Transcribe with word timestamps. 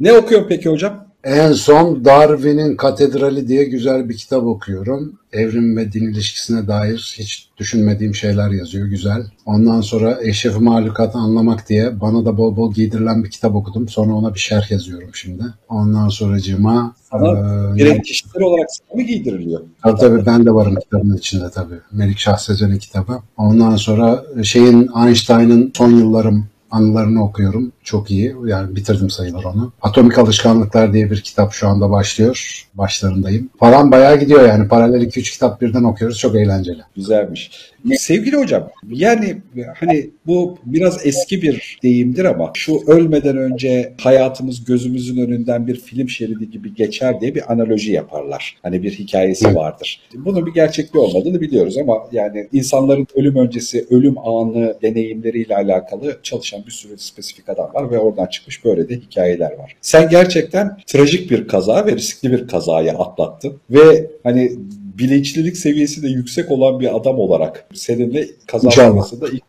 Ne 0.00 0.12
okuyorsun 0.12 0.48
peki 0.48 0.68
hocam? 0.68 1.08
En 1.24 1.52
son 1.52 2.04
Darwin'in 2.04 2.76
Katedrali 2.76 3.48
diye 3.48 3.64
güzel 3.64 4.08
bir 4.08 4.16
kitap 4.16 4.42
okuyorum. 4.42 5.18
Evrim 5.32 5.76
ve 5.76 5.92
din 5.92 6.12
ilişkisine 6.12 6.68
dair 6.68 7.14
hiç 7.18 7.48
düşünmediğim 7.58 8.14
şeyler 8.14 8.50
yazıyor. 8.50 8.86
Güzel. 8.86 9.22
Ondan 9.46 9.80
sonra 9.80 10.18
Eşref 10.22 10.60
Mahlukat'ı 10.60 11.18
anlamak 11.18 11.68
diye 11.68 12.00
bana 12.00 12.24
da 12.24 12.36
bol 12.36 12.56
bol 12.56 12.74
giydirilen 12.74 13.24
bir 13.24 13.30
kitap 13.30 13.54
okudum. 13.54 13.88
Sonra 13.88 14.14
ona 14.14 14.34
bir 14.34 14.38
şerh 14.38 14.70
yazıyorum 14.70 15.10
şimdi. 15.12 15.42
Ondan 15.68 16.08
sonra 16.08 16.40
cima 16.40 16.94
Sana 17.10 17.30
e, 17.74 17.78
direkt 17.78 18.06
kişisel 18.06 18.42
olarak 18.42 18.68
sana 18.70 19.00
mı 19.00 19.06
giydiriliyor? 19.06 19.60
Tabii 19.82 20.00
tabii 20.00 20.26
ben 20.26 20.46
de 20.46 20.54
varım 20.54 20.76
kitabın 20.76 21.16
içinde 21.16 21.50
tabii. 21.50 21.78
Melik 21.92 22.18
Şahsezen'in 22.18 22.78
kitabı. 22.78 23.18
Ondan 23.36 23.76
sonra 23.76 24.24
şeyin 24.42 24.88
Einstein'ın 25.04 25.72
Son 25.76 25.90
Yıllarım 25.90 26.46
anılarını 26.70 27.24
okuyorum. 27.24 27.72
Çok 27.82 28.10
iyi. 28.10 28.36
Yani 28.46 28.76
bitirdim 28.76 29.10
sayılır 29.10 29.44
onu. 29.44 29.72
Atomik 29.82 30.18
Alışkanlıklar 30.18 30.92
diye 30.92 31.10
bir 31.10 31.20
kitap 31.20 31.52
şu 31.52 31.68
anda 31.68 31.90
başlıyor. 31.90 32.64
Başlarındayım. 32.74 33.50
Falan 33.60 33.90
bayağı 33.92 34.20
gidiyor 34.20 34.48
yani. 34.48 34.68
Paralel 34.68 35.02
2-3 35.02 35.22
kitap 35.22 35.60
birden 35.60 35.84
okuyoruz. 35.84 36.18
Çok 36.18 36.34
eğlenceli. 36.34 36.82
Güzelmiş. 36.96 37.50
Sevgili 37.96 38.36
hocam 38.36 38.70
yani 38.88 39.36
hani 39.74 40.10
bu 40.26 40.58
biraz 40.64 41.06
eski 41.06 41.42
bir 41.42 41.78
deyimdir 41.82 42.24
ama 42.24 42.50
şu 42.54 42.80
ölmeden 42.86 43.36
önce 43.36 43.92
hayatımız 44.00 44.64
gözümüzün 44.64 45.26
önünden 45.26 45.66
bir 45.66 45.80
film 45.80 46.08
şeridi 46.08 46.50
gibi 46.50 46.74
geçer 46.74 47.20
diye 47.20 47.34
bir 47.34 47.52
analoji 47.52 47.92
yaparlar. 47.92 48.56
Hani 48.62 48.82
bir 48.82 48.92
hikayesi 48.92 49.54
vardır. 49.54 50.00
Bunun 50.14 50.46
bir 50.46 50.54
gerçekliği 50.54 51.04
olmadığını 51.04 51.40
biliyoruz 51.40 51.78
ama 51.78 52.08
yani 52.12 52.48
insanların 52.52 53.06
ölüm 53.14 53.36
öncesi 53.36 53.86
ölüm 53.90 54.18
anı 54.18 54.76
deneyimleriyle 54.82 55.56
alakalı 55.56 56.18
çalışan 56.22 56.66
bir 56.66 56.70
sürü 56.70 56.98
spesifik 56.98 57.48
adam 57.48 57.74
var 57.74 57.90
ve 57.90 57.98
oradan 57.98 58.26
çıkmış 58.26 58.64
böyle 58.64 58.88
de 58.88 58.94
hikayeler 58.94 59.52
var. 59.52 59.76
Sen 59.80 60.08
gerçekten 60.08 60.76
trajik 60.86 61.30
bir 61.30 61.48
kaza 61.48 61.86
ve 61.86 61.92
riskli 61.92 62.32
bir 62.32 62.48
kazaya 62.48 62.98
atlattın 62.98 63.60
ve 63.70 64.10
hani 64.22 64.52
bilinçlilik 64.98 65.56
seviyesi 65.56 66.02
de 66.02 66.08
yüksek 66.08 66.50
olan 66.50 66.80
bir 66.80 66.96
adam 66.96 67.18
olarak 67.18 67.66
seninle 67.74 68.26
kazanmasında 68.46 69.28
ilk 69.28 69.42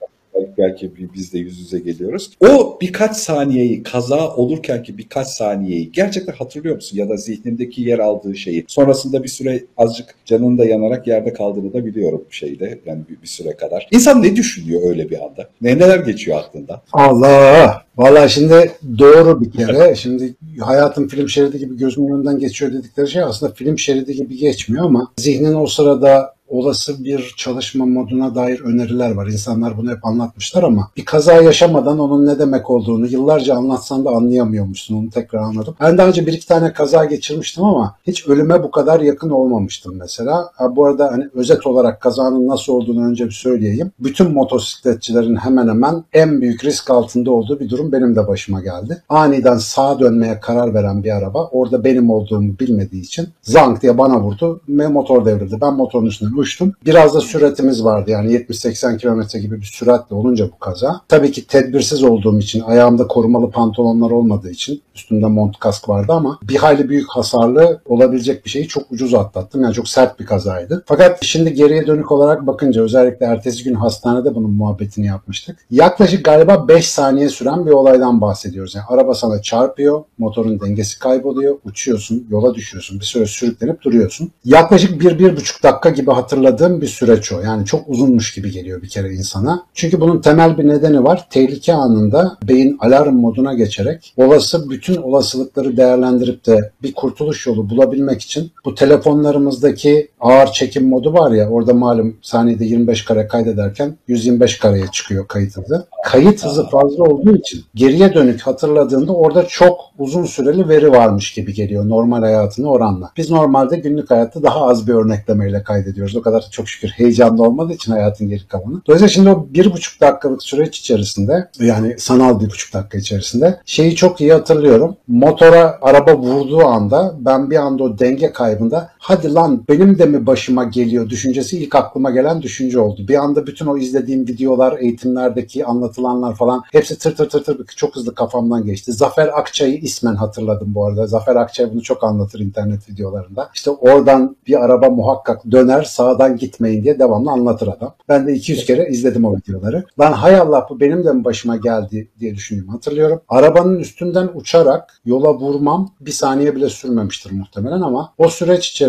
belki 0.59 0.91
biz 1.13 1.33
de 1.33 1.39
yüz 1.39 1.59
yüze 1.59 1.79
geliyoruz. 1.79 2.31
O 2.39 2.77
birkaç 2.81 3.17
saniyeyi 3.17 3.83
kaza 3.83 4.35
olurken 4.35 4.83
ki 4.83 4.97
birkaç 4.97 5.27
saniyeyi 5.27 5.91
gerçekten 5.91 6.33
hatırlıyor 6.33 6.75
musun? 6.75 6.97
Ya 6.97 7.09
da 7.09 7.17
zihnindeki 7.17 7.81
yer 7.81 7.99
aldığı 7.99 8.35
şeyi. 8.35 8.65
Sonrasında 8.67 9.23
bir 9.23 9.29
süre 9.29 9.63
azıcık 9.77 10.15
canın 10.25 10.57
da 10.57 10.65
yanarak 10.65 11.07
yerde 11.07 11.33
kaldığını 11.33 11.73
da 11.73 11.85
biliyorum 11.85 12.25
şeyde 12.29 12.79
yani 12.85 13.01
bir, 13.09 13.21
bir 13.21 13.27
süre 13.27 13.55
kadar. 13.55 13.87
İnsan 13.91 14.23
ne 14.23 14.35
düşünüyor 14.35 14.81
öyle 14.89 15.09
bir 15.09 15.25
anda? 15.25 15.49
Ne 15.61 15.75
neler 15.75 15.99
geçiyor 15.99 16.37
aklında? 16.37 16.81
Allah! 16.93 17.88
Valla 17.99 18.27
şimdi 18.27 18.71
doğru 18.97 19.41
bir 19.41 19.51
kere. 19.51 19.95
Şimdi 19.95 20.35
hayatın 20.59 21.07
film 21.07 21.29
şeridi 21.29 21.59
gibi 21.59 21.77
gözümün 21.77 22.13
önünden 22.13 22.39
geçiyor 22.39 22.73
dedikleri 22.73 23.07
şey 23.07 23.23
aslında 23.23 23.53
film 23.53 23.79
şeridi 23.79 24.13
gibi 24.13 24.37
geçmiyor 24.37 24.85
ama 24.85 25.11
zihnin 25.17 25.53
o 25.53 25.67
sırada 25.67 26.33
olası 26.49 27.03
bir 27.03 27.33
çalışma 27.37 27.85
moduna 27.85 28.35
dair 28.35 28.59
öneriler 28.59 29.11
var. 29.11 29.27
İnsanlar 29.27 29.77
bunu 29.77 29.91
hep 29.91 30.05
anlatmışlar 30.05 30.63
ama 30.63 30.91
bir 30.97 31.05
kaza 31.05 31.33
yaşamadan 31.33 31.99
onun 31.99 32.25
ne 32.25 32.39
demek 32.39 32.69
olduğunu 32.69 33.07
yıllarca 33.07 33.55
anlatsan 33.55 34.05
da 34.05 34.09
anlayamıyormuşsun. 34.09 34.95
Onu 34.95 35.09
tekrar 35.09 35.39
anladım. 35.39 35.75
Ben 35.81 35.97
daha 35.97 36.07
önce 36.07 36.27
bir 36.27 36.33
iki 36.33 36.47
tane 36.47 36.73
kaza 36.73 37.05
geçirmiştim 37.05 37.63
ama 37.63 37.95
hiç 38.07 38.27
ölüme 38.27 38.63
bu 38.63 38.71
kadar 38.71 38.99
yakın 38.99 39.29
olmamıştım 39.29 39.95
mesela. 39.99 40.49
Ha, 40.55 40.75
bu 40.75 40.85
arada 40.85 41.11
hani 41.11 41.29
özet 41.33 41.67
olarak 41.67 42.01
kazanın 42.01 42.47
nasıl 42.47 42.73
olduğunu 42.73 43.05
önce 43.05 43.25
bir 43.25 43.31
söyleyeyim. 43.31 43.91
Bütün 43.99 44.31
motosikletçilerin 44.31 45.35
hemen 45.35 45.67
hemen 45.67 46.03
en 46.13 46.41
büyük 46.41 46.65
risk 46.65 46.89
altında 46.89 47.31
olduğu 47.31 47.59
bir 47.59 47.69
durum 47.69 47.91
benim 47.91 48.15
de 48.15 48.27
başıma 48.27 48.61
geldi. 48.61 49.03
Aniden 49.09 49.57
sağa 49.57 49.99
dönmeye 49.99 50.39
karar 50.39 50.73
veren 50.73 51.03
bir 51.03 51.11
araba 51.17 51.47
orada 51.47 51.83
benim 51.83 52.09
olduğumu 52.09 52.59
bilmediği 52.59 53.01
için 53.01 53.27
zank 53.41 53.81
diye 53.81 53.97
bana 53.97 54.21
vurdu 54.21 54.61
ve 54.69 54.87
motor 54.87 55.25
devrildi. 55.25 55.57
Ben 55.61 55.73
motorun 55.73 56.05
üstünden 56.05 56.38
uçtum. 56.39 56.73
Biraz 56.85 57.15
da 57.15 57.21
süratimiz 57.21 57.83
vardı 57.83 58.11
yani 58.11 58.33
70-80 58.33 58.97
kilometre 58.97 59.39
gibi 59.39 59.61
bir 59.61 59.65
süratle 59.65 60.15
olunca 60.15 60.45
bu 60.45 60.59
kaza. 60.59 61.01
Tabii 61.07 61.31
ki 61.31 61.47
tedbirsiz 61.47 62.03
olduğum 62.03 62.39
için 62.39 62.61
ayağımda 62.61 63.07
korumalı 63.07 63.51
pantolonlar 63.51 64.11
olmadığı 64.11 64.49
için 64.49 64.81
üstümde 64.95 65.25
mont 65.25 65.59
kask 65.59 65.89
vardı 65.89 66.13
ama 66.13 66.39
bir 66.43 66.55
hayli 66.55 66.89
büyük 66.89 67.09
hasarlı 67.09 67.81
olabilecek 67.85 68.45
bir 68.45 68.49
şeyi 68.49 68.67
çok 68.67 68.91
ucuz 68.91 69.13
atlattım. 69.13 69.61
Yani 69.61 69.73
çok 69.73 69.87
sert 69.87 70.19
bir 70.19 70.25
kazaydı. 70.25 70.83
Fakat 70.85 71.25
şimdi 71.25 71.53
geriye 71.53 71.87
dönük 71.87 72.11
olarak 72.11 72.47
bakınca 72.47 72.83
özellikle 72.83 73.25
ertesi 73.25 73.63
gün 73.63 73.73
hastanede 73.73 74.35
bunun 74.35 74.51
muhabbetini 74.51 75.05
yapmıştık. 75.05 75.57
Yaklaşık 75.71 76.25
galiba 76.25 76.67
5 76.67 76.87
saniye 76.87 77.29
süren 77.29 77.65
bir 77.65 77.71
olaydan 77.71 78.21
bahsediyoruz. 78.21 78.75
Yani 78.75 78.85
araba 78.89 79.13
sana 79.13 79.41
çarpıyor, 79.41 80.03
motorun 80.17 80.59
dengesi 80.59 80.99
kayboluyor, 80.99 81.57
uçuyorsun, 81.65 82.27
yola 82.29 82.55
düşüyorsun, 82.55 82.99
bir 82.99 83.05
süre 83.05 83.25
sürüklenip 83.25 83.81
duruyorsun. 83.81 84.31
Yaklaşık 84.45 85.01
1-1,5 85.01 85.63
dakika 85.63 85.89
gibi 85.89 86.11
hatırladığım 86.29 86.81
bir 86.81 86.87
süreç 86.87 87.31
o. 87.31 87.41
Yani 87.41 87.65
çok 87.65 87.89
uzunmuş 87.89 88.33
gibi 88.33 88.51
geliyor 88.51 88.81
bir 88.81 88.89
kere 88.89 89.13
insana. 89.13 89.63
Çünkü 89.73 90.01
bunun 90.01 90.21
temel 90.21 90.57
bir 90.57 90.67
nedeni 90.67 91.03
var. 91.03 91.27
Tehlike 91.29 91.73
anında 91.73 92.37
beyin 92.47 92.77
alarm 92.79 93.15
moduna 93.15 93.53
geçerek 93.53 94.13
olası 94.17 94.69
bütün 94.69 94.95
olasılıkları 94.95 95.77
değerlendirip 95.77 96.45
de 96.45 96.71
bir 96.83 96.93
kurtuluş 96.93 97.47
yolu 97.47 97.69
bulabilmek 97.69 98.21
için 98.21 98.51
bu 98.65 98.75
telefonlarımızdaki 98.75 100.09
ağır 100.19 100.47
çekim 100.47 100.89
modu 100.89 101.13
var 101.13 101.31
ya 101.31 101.49
orada 101.49 101.73
malum 101.73 102.17
saniyede 102.21 102.65
25 102.65 103.05
kare 103.05 103.27
kaydederken 103.27 103.97
125 104.07 104.57
kareye 104.57 104.85
çıkıyor 104.91 105.27
kayıt 105.27 105.57
hızı. 105.57 105.85
Kayıt 106.05 106.45
hızı 106.45 106.69
fazla 106.69 107.03
olduğu 107.03 107.35
için 107.35 107.63
geriye 107.75 108.13
dönük 108.13 108.41
hatırladığında 108.41 109.13
orada 109.13 109.45
çok 109.47 109.79
uzun 109.99 110.25
süreli 110.25 110.69
veri 110.69 110.91
varmış 110.91 111.33
gibi 111.33 111.53
geliyor 111.53 111.89
normal 111.89 112.21
hayatına 112.21 112.67
oranla. 112.67 113.11
Biz 113.17 113.31
normalde 113.31 113.77
günlük 113.77 114.11
hayatta 114.11 114.43
daha 114.43 114.67
az 114.67 114.87
bir 114.87 114.93
örneklemeyle 114.93 115.63
kaydediyoruz. 115.63 116.15
O 116.19 116.21
kadar 116.21 116.47
çok 116.51 116.69
şükür 116.69 116.89
heyecanlı 116.89 117.43
olmadığı 117.43 117.73
için 117.73 117.91
hayatın 117.91 118.29
geri 118.29 118.47
kalanı. 118.47 118.81
Dolayısıyla 118.87 119.09
şimdi 119.09 119.29
o 119.29 119.47
bir 119.49 119.71
buçuk 119.71 120.01
dakikalık 120.01 120.43
süreç 120.43 120.79
içerisinde 120.79 121.49
yani 121.59 121.95
sanal 121.99 122.39
bir 122.39 122.45
buçuk 122.45 122.73
dakika 122.73 122.97
içerisinde 122.97 123.59
şeyi 123.65 123.95
çok 123.95 124.21
iyi 124.21 124.33
hatırlıyorum. 124.33 124.95
Motora 125.07 125.77
araba 125.81 126.17
vurduğu 126.17 126.65
anda 126.65 127.15
ben 127.19 127.49
bir 127.51 127.55
anda 127.55 127.83
o 127.83 127.99
denge 127.99 128.33
kaybında 128.33 128.89
hadi 128.99 129.33
lan 129.33 129.63
benim 129.69 129.99
de 129.99 130.05
mi 130.05 130.25
başıma 130.25 130.63
geliyor 130.63 131.09
düşüncesi 131.09 131.57
ilk 131.57 131.75
aklıma 131.75 132.11
gelen 132.11 132.41
düşünce 132.41 132.79
oldu. 132.79 133.07
Bir 133.07 133.15
anda 133.15 133.47
bütün 133.47 133.65
o 133.65 133.77
izlediğim 133.77 134.27
videolar, 134.27 134.77
eğitimlerdeki 134.79 135.65
anlatılanlar 135.65 136.35
falan 136.35 136.63
hepsi 136.71 136.97
tır 136.97 137.15
tır 137.15 137.29
tır 137.29 137.43
tır 137.43 137.65
çok 137.75 137.95
hızlı 137.95 138.15
kafamdan 138.15 138.65
geçti. 138.65 138.93
Zafer 138.93 139.39
Akçay'ı 139.39 139.77
ismen 139.77 140.15
hatırladım 140.15 140.75
bu 140.75 140.85
arada. 140.85 141.07
Zafer 141.07 141.35
Akçay 141.35 141.71
bunu 141.73 141.81
çok 141.81 142.03
anlatır 142.03 142.39
internet 142.39 142.89
videolarında. 142.89 143.49
İşte 143.55 143.71
oradan 143.71 144.35
bir 144.47 144.63
araba 144.65 144.89
muhakkak 144.89 145.51
döner 145.51 145.83
sağdan 145.83 146.37
gitmeyin 146.37 146.83
diye 146.83 146.99
devamlı 146.99 147.31
anlatır 147.31 147.67
adam. 147.67 147.95
Ben 148.09 148.27
de 148.27 148.33
200 148.33 148.65
kere 148.65 148.89
izledim 148.89 149.25
o 149.25 149.37
videoları. 149.37 149.83
Lan 149.99 150.11
hay 150.11 150.35
Allah 150.35 150.67
bu 150.69 150.79
benim 150.79 151.05
de 151.05 151.13
mi 151.13 151.23
başıma 151.23 151.55
geldi 151.55 152.09
diye 152.19 152.35
düşündüm 152.35 152.67
hatırlıyorum. 152.67 153.21
Arabanın 153.29 153.79
üstünden 153.79 154.29
uçarak 154.33 155.01
yola 155.05 155.33
vurmam 155.33 155.89
bir 156.01 156.11
saniye 156.11 156.55
bile 156.55 156.69
sürmemiştir 156.69 157.31
muhtemelen 157.31 157.81
ama 157.81 158.13
o 158.17 158.29
süreç 158.29 158.69
içerisinde 158.69 158.88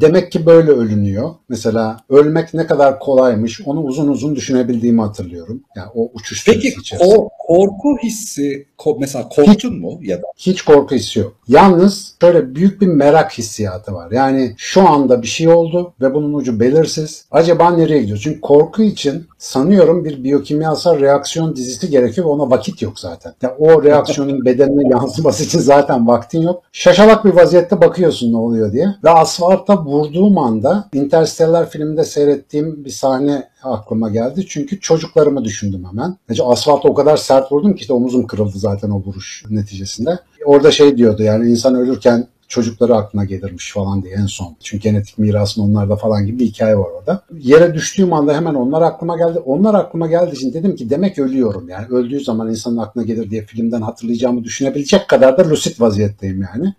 demek 0.00 0.32
ki 0.32 0.46
böyle 0.46 0.70
ölünüyor. 0.70 1.30
Mesela 1.48 1.96
ölmek 2.08 2.54
ne 2.54 2.66
kadar 2.66 2.98
kolaymış 2.98 3.60
onu 3.66 3.80
uzun 3.80 4.08
uzun 4.08 4.36
düşünebildiğimi 4.36 5.00
hatırlıyorum. 5.00 5.62
Yani 5.76 5.88
o 5.94 6.10
uçuş 6.14 6.46
Peki 6.46 6.68
içerisinde. 6.68 7.14
o 7.16 7.28
korku 7.38 7.96
hissi 8.02 8.66
mesela 8.98 9.28
korktun 9.28 9.52
hiç, 9.52 9.64
mu 9.64 9.98
ya 10.02 10.18
da? 10.18 10.26
Hiç 10.36 10.62
korku 10.62 10.94
hissi 10.94 11.18
yok. 11.18 11.32
Yalnız 11.48 12.14
şöyle 12.20 12.54
büyük 12.54 12.80
bir 12.80 12.86
merak 12.86 13.32
hissiyatı 13.32 13.92
var. 13.92 14.10
Yani 14.10 14.54
şu 14.56 14.88
anda 14.88 15.22
bir 15.22 15.26
şey 15.26 15.48
oldu 15.48 15.94
ve 16.00 16.14
bunun 16.14 16.34
ucu 16.34 16.60
belirsiz. 16.60 17.24
Acaba 17.30 17.70
nereye 17.70 18.00
gidiyor? 18.00 18.20
Çünkü 18.22 18.40
korku 18.40 18.82
için 18.82 19.26
sanıyorum 19.38 20.04
bir 20.04 20.24
biyokimyasal 20.24 21.00
reaksiyon 21.00 21.56
dizisi 21.56 21.90
gerekiyor 21.90 22.26
ve 22.26 22.30
ona 22.30 22.50
vakit 22.50 22.82
yok 22.82 22.98
zaten. 23.00 23.34
Yani 23.42 23.54
o 23.58 23.82
reaksiyonun 23.82 24.44
bedenine 24.44 24.90
yansıması 24.90 25.44
için 25.44 25.58
zaten 25.58 26.08
vaktin 26.08 26.42
yok. 26.42 26.62
Şaşalak 26.72 27.24
bir 27.24 27.30
vaziyette 27.30 27.80
bakıyorsun 27.80 28.32
ne 28.32 28.36
oluyor 28.36 28.72
diye. 28.72 28.86
Ve 29.04 29.10
asfalta 29.30 29.84
vurduğum 29.84 30.38
anda 30.38 30.88
Interstellar 30.92 31.70
filminde 31.70 32.04
seyrettiğim 32.04 32.84
bir 32.84 32.90
sahne 32.90 33.48
aklıma 33.62 34.10
geldi. 34.10 34.46
Çünkü 34.48 34.80
çocuklarımı 34.80 35.44
düşündüm 35.44 35.84
hemen. 35.90 36.16
Yani 36.28 36.52
asfalta 36.52 36.88
o 36.88 36.94
kadar 36.94 37.16
sert 37.16 37.52
vurdum 37.52 37.74
ki 37.74 37.80
işte 37.80 37.92
omuzum 37.92 38.26
kırıldı 38.26 38.58
zaten 38.58 38.90
o 38.90 39.02
vuruş 39.02 39.44
neticesinde. 39.50 40.18
Orada 40.44 40.70
şey 40.70 40.96
diyordu 40.96 41.22
yani 41.22 41.50
insan 41.50 41.74
ölürken 41.74 42.26
çocukları 42.48 42.96
aklına 42.96 43.24
gelirmiş 43.24 43.72
falan 43.72 44.02
diye 44.02 44.14
en 44.14 44.26
son. 44.26 44.56
Çünkü 44.60 44.82
genetik 44.82 45.18
mirasın 45.18 45.62
onlarda 45.62 45.96
falan 45.96 46.26
gibi 46.26 46.38
bir 46.38 46.46
hikaye 46.46 46.78
var 46.78 46.88
orada. 46.98 47.22
Yere 47.38 47.74
düştüğüm 47.74 48.12
anda 48.12 48.36
hemen 48.36 48.54
onlar 48.54 48.82
aklıma 48.82 49.16
geldi. 49.16 49.38
Onlar 49.38 49.74
aklıma 49.74 50.06
geldiği 50.06 50.32
için 50.32 50.52
dedim 50.52 50.76
ki 50.76 50.90
demek 50.90 51.18
ölüyorum 51.18 51.68
yani. 51.68 51.86
Öldüğü 51.86 52.20
zaman 52.20 52.50
insanın 52.50 52.76
aklına 52.76 53.04
gelir 53.04 53.30
diye 53.30 53.42
filmden 53.42 53.80
hatırlayacağımı 53.80 54.44
düşünebilecek 54.44 55.08
kadar 55.08 55.38
da 55.38 55.50
lucid 55.50 55.80
vaziyetteyim 55.80 56.46
yani. 56.54 56.74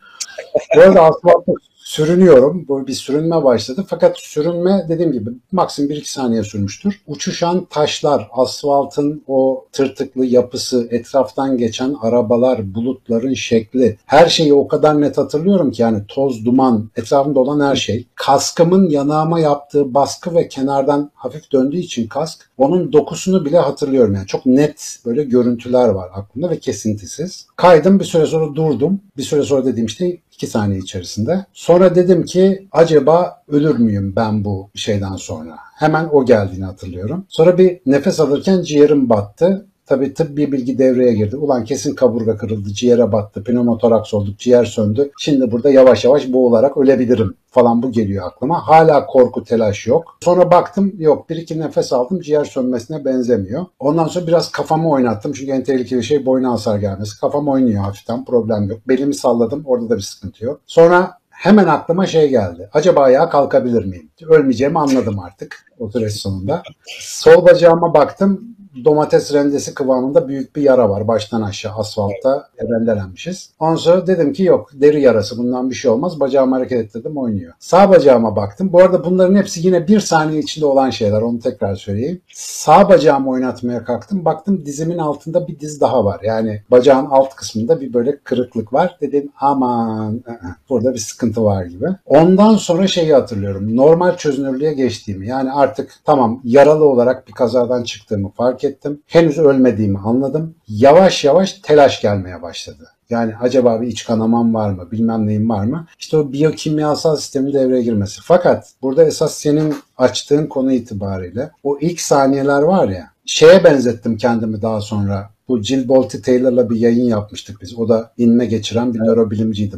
Bu 0.75 0.81
arada 0.81 1.01
asfaltta 1.01 1.51
sürünüyorum. 1.91 2.65
Böyle 2.69 2.87
bir 2.87 2.93
sürünme 2.93 3.43
başladı. 3.43 3.85
Fakat 3.87 4.19
sürünme 4.19 4.85
dediğim 4.89 5.11
gibi 5.11 5.29
maksimum 5.51 5.91
1-2 5.91 6.05
saniye 6.05 6.43
sürmüştür. 6.43 7.01
Uçuşan 7.07 7.65
taşlar, 7.65 8.27
asfaltın 8.31 9.23
o 9.27 9.65
tırtıklı 9.71 10.25
yapısı, 10.25 10.87
etraftan 10.91 11.57
geçen 11.57 11.95
arabalar, 12.01 12.75
bulutların 12.75 13.33
şekli. 13.33 13.97
Her 14.05 14.27
şeyi 14.27 14.53
o 14.53 14.67
kadar 14.67 15.01
net 15.01 15.17
hatırlıyorum 15.17 15.71
ki 15.71 15.81
yani 15.81 16.01
toz, 16.07 16.45
duman, 16.45 16.89
etrafımda 16.95 17.39
olan 17.39 17.69
her 17.69 17.75
şey. 17.75 18.07
Kaskımın 18.15 18.89
yanağıma 18.89 19.39
yaptığı 19.39 19.93
baskı 19.93 20.35
ve 20.35 20.47
kenardan 20.47 21.11
hafif 21.13 21.51
döndüğü 21.51 21.79
için 21.79 22.07
kask 22.07 22.49
onun 22.57 22.93
dokusunu 22.93 23.45
bile 23.45 23.57
hatırlıyorum. 23.57 24.13
Yani 24.13 24.27
çok 24.27 24.45
net 24.45 24.99
böyle 25.05 25.23
görüntüler 25.23 25.89
var 25.89 26.09
aklımda 26.13 26.49
ve 26.49 26.59
kesintisiz. 26.59 27.47
Kaydım 27.55 27.99
bir 27.99 28.05
süre 28.05 28.25
sonra 28.25 28.55
durdum. 28.55 29.01
Bir 29.17 29.23
süre 29.23 29.43
sonra 29.43 29.65
dediğim 29.65 29.85
işte 29.85 30.17
2 30.41 30.47
saniye 30.47 30.79
içerisinde. 30.79 31.45
Sonra 31.53 31.95
dedim 31.95 32.25
ki 32.25 32.67
acaba 32.71 33.43
ölür 33.47 33.79
müyüm 33.79 34.15
ben 34.15 34.45
bu 34.45 34.69
şeyden 34.75 35.15
sonra? 35.15 35.57
Hemen 35.75 36.09
o 36.11 36.25
geldiğini 36.25 36.65
hatırlıyorum. 36.65 37.25
Sonra 37.29 37.57
bir 37.57 37.79
nefes 37.85 38.19
alırken 38.19 38.61
ciğerim 38.61 39.09
battı. 39.09 39.65
Tabii 39.85 40.13
tıbbi 40.13 40.51
bilgi 40.51 40.77
devreye 40.77 41.13
girdi. 41.13 41.35
Ulan 41.35 41.63
kesin 41.63 41.95
kaburga 41.95 42.37
kırıldı, 42.37 42.69
ciğere 42.69 43.11
battı, 43.11 43.43
pneumotoraks 43.43 44.13
olduk, 44.13 44.39
ciğer 44.39 44.65
söndü. 44.65 45.11
Şimdi 45.19 45.51
burada 45.51 45.69
yavaş 45.69 46.05
yavaş 46.05 46.33
boğularak 46.33 46.77
ölebilirim 46.77 47.35
falan 47.47 47.83
bu 47.83 47.91
geliyor 47.91 48.27
aklıma. 48.27 48.67
Hala 48.67 49.05
korku 49.05 49.43
telaş 49.43 49.87
yok. 49.87 50.17
Sonra 50.23 50.51
baktım 50.51 50.93
yok 50.97 51.29
bir 51.29 51.35
iki 51.35 51.59
nefes 51.59 51.93
aldım 51.93 52.19
ciğer 52.19 52.45
sönmesine 52.45 53.05
benzemiyor. 53.05 53.65
Ondan 53.79 54.07
sonra 54.07 54.27
biraz 54.27 54.51
kafamı 54.51 54.89
oynattım. 54.89 55.33
Çünkü 55.33 55.51
en 55.51 55.63
tehlikeli 55.63 56.03
şey 56.03 56.25
boyuna 56.25 56.51
hasar 56.51 56.79
gelmesi. 56.79 57.19
Kafam 57.19 57.47
oynuyor 57.47 57.83
hafiften 57.83 58.25
problem 58.25 58.69
yok. 58.69 58.79
Belimi 58.87 59.13
salladım 59.13 59.63
orada 59.65 59.89
da 59.89 59.97
bir 59.97 60.01
sıkıntı 60.01 60.45
yok. 60.45 60.61
Sonra 60.65 61.17
hemen 61.29 61.67
aklıma 61.67 62.05
şey 62.05 62.29
geldi. 62.29 62.69
Acaba 62.73 63.01
ayağa 63.01 63.29
kalkabilir 63.29 63.85
miyim? 63.85 64.09
Ölmeyeceğimi 64.29 64.79
anladım 64.79 65.19
artık 65.19 65.65
o 65.79 65.89
süreç 65.89 66.13
sonunda. 66.13 66.63
Sol 66.99 67.45
bacağıma 67.45 67.93
baktım 67.93 68.55
domates 68.85 69.33
rendesi 69.33 69.73
kıvamında 69.73 70.27
büyük 70.27 70.55
bir 70.55 70.61
yara 70.61 70.89
var 70.89 71.07
baştan 71.07 71.41
aşağı 71.41 71.73
asfaltta 71.73 72.47
rendelenmişiz. 72.61 73.49
Ondan 73.59 73.75
sonra 73.75 74.07
dedim 74.07 74.33
ki 74.33 74.43
yok 74.43 74.69
deri 74.73 75.01
yarası 75.01 75.37
bundan 75.37 75.69
bir 75.69 75.75
şey 75.75 75.91
olmaz. 75.91 76.19
Bacağımı 76.19 76.55
hareket 76.55 76.79
ettirdim 76.85 77.17
oynuyor. 77.17 77.53
Sağ 77.59 77.89
bacağıma 77.89 78.35
baktım. 78.35 78.73
Bu 78.73 78.79
arada 78.79 79.05
bunların 79.05 79.35
hepsi 79.35 79.67
yine 79.67 79.87
bir 79.87 79.99
saniye 79.99 80.39
içinde 80.39 80.65
olan 80.65 80.89
şeyler 80.89 81.21
onu 81.21 81.39
tekrar 81.39 81.75
söyleyeyim. 81.75 82.21
Sağ 82.33 82.89
bacağımı 82.89 83.29
oynatmaya 83.29 83.83
kalktım. 83.83 84.25
Baktım 84.25 84.65
dizimin 84.65 84.97
altında 84.97 85.47
bir 85.47 85.59
diz 85.59 85.81
daha 85.81 86.05
var. 86.05 86.19
Yani 86.23 86.61
bacağın 86.71 87.05
alt 87.05 87.35
kısmında 87.35 87.81
bir 87.81 87.93
böyle 87.93 88.17
kırıklık 88.17 88.73
var. 88.73 88.97
Dedim 89.01 89.31
aman 89.39 90.13
ı-ı, 90.27 90.55
burada 90.69 90.93
bir 90.93 90.99
sıkıntı 90.99 91.43
var 91.43 91.65
gibi. 91.65 91.87
Ondan 92.05 92.55
sonra 92.55 92.87
şeyi 92.87 93.13
hatırlıyorum. 93.13 93.75
Normal 93.75 94.17
çözünürlüğe 94.17 94.73
geçtiğimi 94.73 95.27
yani 95.27 95.51
artık 95.51 95.91
tamam 96.05 96.41
yaralı 96.43 96.85
olarak 96.85 97.27
bir 97.27 97.33
kazadan 97.33 97.83
çıktığımı 97.83 98.29
fark 98.29 98.60
ettim. 98.63 99.01
Henüz 99.07 99.37
ölmediğimi 99.37 99.99
anladım. 99.99 100.55
Yavaş 100.67 101.23
yavaş 101.23 101.53
telaş 101.53 102.01
gelmeye 102.01 102.41
başladı. 102.41 102.89
Yani 103.09 103.33
acaba 103.41 103.81
bir 103.81 103.87
iç 103.87 104.05
kanamam 104.05 104.53
var 104.53 104.69
mı, 104.69 104.91
bilmem 104.91 105.27
neyim 105.27 105.49
var 105.49 105.65
mı? 105.65 105.87
İşte 105.99 106.17
o 106.17 106.31
biyokimyasal 106.31 107.15
sistemin 107.15 107.53
devreye 107.53 107.83
girmesi. 107.83 108.21
Fakat 108.23 108.73
burada 108.81 109.03
esas 109.03 109.35
senin 109.35 109.75
açtığın 109.97 110.47
konu 110.47 110.71
itibariyle 110.73 111.51
o 111.63 111.77
ilk 111.79 112.01
saniyeler 112.01 112.61
var 112.61 112.87
ya, 112.87 113.11
şeye 113.25 113.63
benzettim 113.63 114.17
kendimi 114.17 114.61
daha 114.61 114.81
sonra 114.81 115.29
bu 115.51 115.61
Jill 115.61 115.87
Bolte 115.87 116.21
Taylor'la 116.21 116.69
bir 116.69 116.75
yayın 116.75 117.05
yapmıştık 117.05 117.61
biz. 117.61 117.79
O 117.79 117.89
da 117.89 118.11
inme 118.17 118.45
geçiren 118.45 118.93
bir 118.93 118.99
nörobilimciydi. 118.99 119.75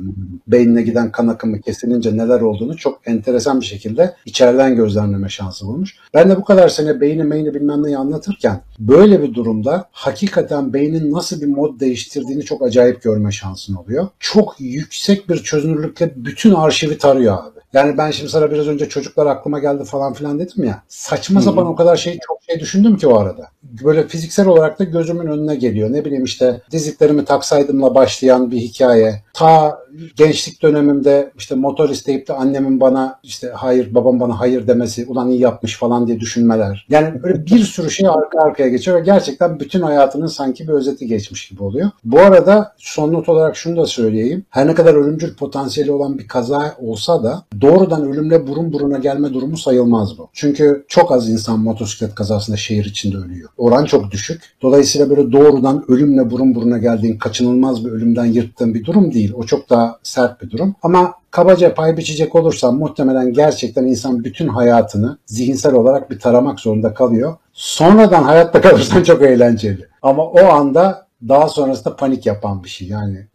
Beynine 0.48 0.82
giden 0.82 1.12
kan 1.12 1.28
akımı 1.28 1.62
kesilince 1.62 2.18
neler 2.18 2.42
olduğunu 2.42 2.78
çok 2.78 3.02
enteresan 3.06 3.62
bir 3.62 3.66
şekilde 3.66 4.16
içeriden 4.26 4.76
gözlemleme 4.76 5.30
şansı 5.30 5.68
bulmuş. 5.68 5.96
Ben 6.14 6.30
de 6.30 6.38
bu 6.38 6.44
kadar 6.44 6.70
sene 6.70 7.02
beyni 7.02 7.24
meyni 7.24 7.54
bilmem 7.54 7.84
neyi 7.84 7.98
anlatırken 7.98 8.62
böyle 8.80 9.22
bir 9.22 9.34
durumda 9.34 9.90
hakikaten 9.92 10.74
beynin 10.74 11.12
nasıl 11.12 11.42
bir 11.42 11.48
mod 11.48 11.80
değiştirdiğini 11.80 12.44
çok 12.44 12.62
acayip 12.62 13.02
görme 13.02 13.32
şansın 13.32 13.76
oluyor. 13.76 14.08
Çok 14.20 14.56
yüksek 14.60 15.30
bir 15.30 15.38
çözünürlükle 15.38 16.14
bütün 16.16 16.54
arşivi 16.54 16.98
tarıyor 16.98 17.38
abi. 17.38 17.60
Yani 17.74 17.98
ben 17.98 18.12
şimdi 18.12 18.32
sana 18.32 18.52
biraz 18.52 18.68
önce 18.68 18.90
çocuklar 18.90 19.26
aklıma 19.26 19.60
geldi 19.60 19.84
falan 19.84 20.14
filan 20.14 20.40
dedim 20.40 20.64
ya. 20.64 20.84
Saçma 20.88 21.42
sapan 21.42 21.68
o 21.68 21.76
kadar 21.76 21.96
şey 21.96 22.20
çok 22.28 22.44
şey 22.50 22.60
düşündüm 22.60 22.98
ki 22.98 23.08
o 23.08 23.18
arada. 23.18 23.48
Böyle 23.64 24.08
fiziksel 24.08 24.48
olarak 24.48 24.80
da 24.80 24.84
gözümün 24.84 25.28
önüne 25.28 25.56
geliyor. 25.64 25.94
Ne 25.94 26.06
bileyim 26.06 26.24
işte 26.24 26.62
diziklerimi 26.72 27.26
taksaydımla 27.26 27.96
başlayan 27.96 28.52
bir 28.52 28.58
hikaye. 28.58 29.24
Ta 29.34 29.80
gençlik 30.16 30.62
dönemimde 30.62 31.32
işte 31.38 31.56
motor 31.56 31.90
isteyip 31.90 32.28
de 32.28 32.34
annemin 32.34 32.80
bana 32.80 33.20
işte 33.24 33.52
hayır 33.56 33.96
babam 33.96 34.20
bana 34.20 34.40
hayır 34.40 34.68
demesi 34.68 35.06
ulan 35.06 35.30
iyi 35.30 35.40
yapmış 35.40 35.78
falan 35.78 36.08
diye 36.08 36.20
düşünmeler. 36.20 36.86
Yani 36.90 37.24
böyle 37.24 37.46
bir 37.46 37.60
sürü 37.60 37.92
şey 37.92 38.08
arka 38.08 38.40
arkaya 38.40 38.70
geçiyor 38.70 38.98
ve 38.98 39.02
gerçekten 39.02 39.60
bütün 39.60 39.82
hayatının 39.82 40.28
sanki 40.28 40.68
bir 40.68 40.74
özeti 40.74 41.08
geçmiş 41.08 41.50
gibi 41.50 41.64
oluyor. 41.64 41.90
Bu 42.04 42.20
arada 42.20 42.74
son 42.78 43.14
not 43.14 43.30
olarak 43.30 43.56
şunu 43.56 43.78
da 43.78 43.86
söyleyeyim. 43.86 44.46
Her 44.50 44.68
ne 44.68 44.76
kadar 44.76 44.94
ölümcül 44.94 45.36
potansiyeli 45.36 45.92
olan 45.92 46.20
bir 46.20 46.28
kaza 46.28 46.76
olsa 46.82 47.24
da 47.24 47.44
doğrudan 47.62 48.04
ölümle 48.04 48.48
burun 48.48 48.74
buruna 48.74 48.98
gelme 48.98 49.34
durumu 49.34 49.58
sayılmaz 49.58 50.18
bu. 50.18 50.30
Çünkü 50.34 50.86
çok 50.88 51.12
az 51.12 51.30
insan 51.30 51.60
motosiklet 51.60 52.16
kazasında 52.16 52.58
şehir 52.58 52.86
içinde 52.86 53.18
ölüyor. 53.18 53.50
Oran 53.58 53.86
çok 53.86 54.12
düşük. 54.12 54.42
Dolayısıyla 54.62 55.10
böyle 55.10 55.32
doğrudan 55.54 55.86
ölümle 55.88 56.32
burun 56.32 56.56
buruna 56.56 56.78
geldiğin 56.78 57.18
kaçınılmaz 57.18 57.86
bir 57.86 57.92
ölümden 57.92 58.26
yırttığın 58.26 58.74
bir 58.74 58.86
durum 58.86 59.14
değil. 59.14 59.34
O 59.36 59.44
çok 59.44 59.70
daha 59.70 60.00
sert 60.04 60.42
bir 60.42 60.52
durum. 60.52 60.76
Ama 60.84 61.14
kabaca 61.32 61.74
pay 61.74 61.98
biçecek 61.98 62.36
olursam 62.36 62.78
muhtemelen 62.78 63.34
gerçekten 63.34 63.84
insan 63.84 64.24
bütün 64.24 64.48
hayatını 64.48 65.18
zihinsel 65.26 65.74
olarak 65.74 66.12
bir 66.12 66.20
taramak 66.20 66.60
zorunda 66.60 66.94
kalıyor. 66.94 67.36
Sonradan 67.54 68.24
hayatta 68.24 68.62
kalırsan 68.62 69.04
çok 69.04 69.22
eğlenceli. 69.22 69.88
Ama 70.02 70.24
o 70.24 70.46
anda 70.46 71.08
daha 71.30 71.50
sonrasında 71.50 71.96
panik 71.96 72.26
yapan 72.26 72.64
bir 72.64 72.70
şey. 72.70 72.88
Yani 72.88 73.28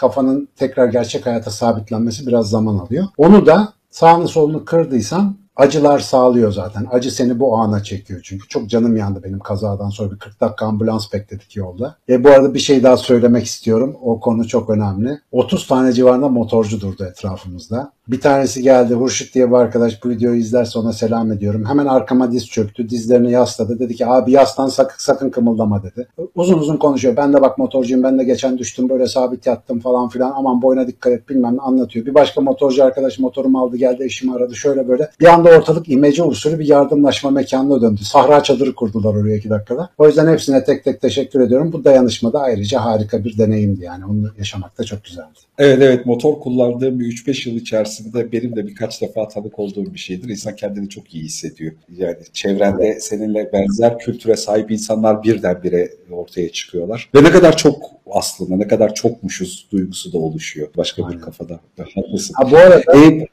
kafanın 0.00 0.48
tekrar 0.56 0.86
gerçek 0.86 1.26
hayata 1.26 1.50
sabitlenmesi 1.50 2.26
biraz 2.26 2.50
zaman 2.50 2.78
alıyor. 2.78 3.04
Onu 3.18 3.46
da 3.46 3.72
sağını 3.90 4.28
solunu 4.28 4.64
kırdıysan 4.64 5.36
acılar 5.56 5.98
sağlıyor 5.98 6.52
zaten. 6.52 6.86
Acı 6.90 7.10
seni 7.10 7.40
bu 7.40 7.56
ana 7.56 7.82
çekiyor 7.82 8.20
çünkü. 8.22 8.48
Çok 8.48 8.70
canım 8.70 8.96
yandı 8.96 9.20
benim 9.24 9.38
kazadan 9.38 9.90
sonra 9.90 10.12
bir 10.12 10.18
40 10.18 10.40
dakika 10.40 10.66
ambulans 10.66 11.12
bekledik 11.12 11.56
yolda. 11.56 11.96
E 12.08 12.24
bu 12.24 12.28
arada 12.28 12.54
bir 12.54 12.58
şey 12.58 12.82
daha 12.82 12.96
söylemek 12.96 13.46
istiyorum. 13.46 13.96
O 14.02 14.20
konu 14.20 14.48
çok 14.48 14.70
önemli. 14.70 15.20
30 15.32 15.66
tane 15.66 15.92
civarında 15.92 16.28
motorcu 16.28 16.80
durdu 16.80 17.04
etrafımızda. 17.04 17.92
Bir 18.08 18.20
tanesi 18.20 18.62
geldi 18.62 18.94
Hurşit 18.94 19.34
diye 19.34 19.50
bir 19.50 19.56
arkadaş 19.56 20.04
bu 20.04 20.08
videoyu 20.08 20.36
izlerse 20.36 20.78
ona 20.78 20.92
selam 20.92 21.32
ediyorum. 21.32 21.64
Hemen 21.64 21.86
arkama 21.86 22.32
diz 22.32 22.46
çöktü. 22.46 22.88
Dizlerini 22.88 23.32
yasladı. 23.32 23.78
Dedi 23.78 23.94
ki 23.94 24.06
abi 24.06 24.32
yastan 24.32 24.68
sakın, 24.68 24.96
sakın 24.98 25.30
kımıldama 25.30 25.82
dedi. 25.82 26.08
Uzun 26.34 26.58
uzun 26.58 26.76
konuşuyor. 26.76 27.16
Ben 27.16 27.32
de 27.32 27.40
bak 27.40 27.58
motorcuyum. 27.58 28.02
Ben 28.02 28.18
de 28.18 28.24
geçen 28.24 28.58
düştüm 28.58 28.88
böyle 28.88 29.06
sabit 29.06 29.46
yattım 29.46 29.80
falan 29.80 30.08
filan. 30.08 30.32
Aman 30.36 30.62
boyuna 30.62 30.86
dikkat 30.86 31.12
et 31.12 31.28
bilmem 31.28 31.56
ne 31.56 31.60
anlatıyor. 31.60 32.06
Bir 32.06 32.14
başka 32.14 32.40
motorcu 32.40 32.84
arkadaş 32.84 33.18
motorumu 33.18 33.60
aldı 33.60 33.76
geldi 33.76 34.04
eşimi 34.04 34.34
aradı. 34.34 34.56
Şöyle 34.56 34.88
böyle. 34.88 35.10
Bir 35.20 35.26
anda 35.46 35.58
ortalık 35.58 35.88
imece 35.88 36.22
usulü 36.22 36.58
bir 36.58 36.66
yardımlaşma 36.66 37.30
mekanına 37.30 37.82
döndü. 37.82 38.00
Sahra 38.04 38.42
çadırı 38.42 38.74
kurdular 38.74 39.14
oraya 39.14 39.36
iki 39.36 39.50
dakikada. 39.50 39.90
O 39.98 40.06
yüzden 40.06 40.32
hepsine 40.32 40.64
tek 40.64 40.84
tek 40.84 41.00
teşekkür 41.00 41.40
ediyorum. 41.40 41.72
Bu 41.72 41.84
dayanışmada 41.84 42.40
ayrıca 42.40 42.84
harika 42.84 43.24
bir 43.24 43.38
deneyimdi 43.38 43.84
yani. 43.84 44.04
Onu 44.04 44.30
yaşamak 44.38 44.78
da 44.78 44.84
çok 44.84 45.04
güzeldi. 45.04 45.38
Evet 45.58 45.78
evet 45.82 46.06
motor 46.06 46.40
kullandığım 46.40 47.00
bir 47.00 47.06
3-5 47.06 47.48
yıl 47.48 47.56
içerisinde 47.56 48.32
benim 48.32 48.56
de 48.56 48.66
birkaç 48.66 49.02
defa 49.02 49.28
tanık 49.28 49.58
olduğum 49.58 49.94
bir 49.94 49.98
şeydir. 49.98 50.28
İnsan 50.28 50.56
kendini 50.56 50.88
çok 50.88 51.14
iyi 51.14 51.24
hissediyor. 51.24 51.72
Yani 51.96 52.16
çevrende 52.32 53.00
seninle 53.00 53.50
benzer 53.52 53.98
kültüre 53.98 54.36
sahip 54.36 54.70
insanlar 54.70 55.22
birdenbire 55.22 55.90
ortaya 56.10 56.52
çıkıyorlar. 56.52 57.10
Ve 57.14 57.24
ne 57.24 57.30
kadar 57.30 57.56
çok 57.56 57.95
aslında 58.10 58.56
ne 58.56 58.68
kadar 58.68 58.94
çokmuşuz 58.94 59.68
duygusu 59.72 60.12
da 60.12 60.18
oluşuyor 60.18 60.68
başka 60.76 61.04
Aynen. 61.04 61.18
bir 61.18 61.22
kafada. 61.22 61.60
Haklısın. 61.94 62.34
Ha 62.38 62.50
bu 62.50 62.56
arada 62.56 62.82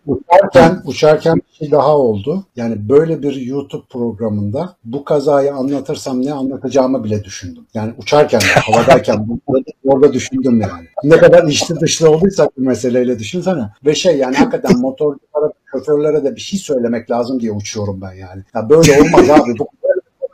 uçarken, 0.07 0.81
uçarken 0.85 1.35
bir 1.35 1.57
şey 1.57 1.71
daha 1.71 1.97
oldu. 1.97 2.45
Yani 2.55 2.89
böyle 2.89 3.21
bir 3.21 3.35
YouTube 3.35 3.83
programında 3.89 4.75
bu 4.85 5.03
kazayı 5.03 5.53
anlatırsam 5.53 6.25
ne 6.25 6.33
anlatacağımı 6.33 7.03
bile 7.03 7.23
düşündüm. 7.23 7.65
Yani 7.73 7.93
uçarken, 7.97 8.39
havadayken 8.55 9.27
orada 9.85 10.13
düşündüm 10.13 10.61
yani. 10.61 10.87
Ne 11.03 11.17
kadar 11.17 11.47
içli 11.47 11.79
dışlı 11.79 12.09
olduysak 12.09 12.57
bu 12.57 12.61
meseleyle 12.61 13.19
düşünsene. 13.19 13.69
Ve 13.85 13.95
şey 13.95 14.17
yani 14.17 14.35
hakikaten 14.35 14.77
motorculara, 14.79 15.51
şoförlere 15.71 16.23
de 16.23 16.35
bir 16.35 16.41
şey 16.41 16.59
söylemek 16.59 17.11
lazım 17.11 17.39
diye 17.39 17.51
uçuyorum 17.51 18.01
ben 18.01 18.13
yani. 18.13 18.43
Ya 18.55 18.69
böyle 18.69 19.01
olmaz 19.01 19.29
abi. 19.29 19.59
Bu 19.59 19.67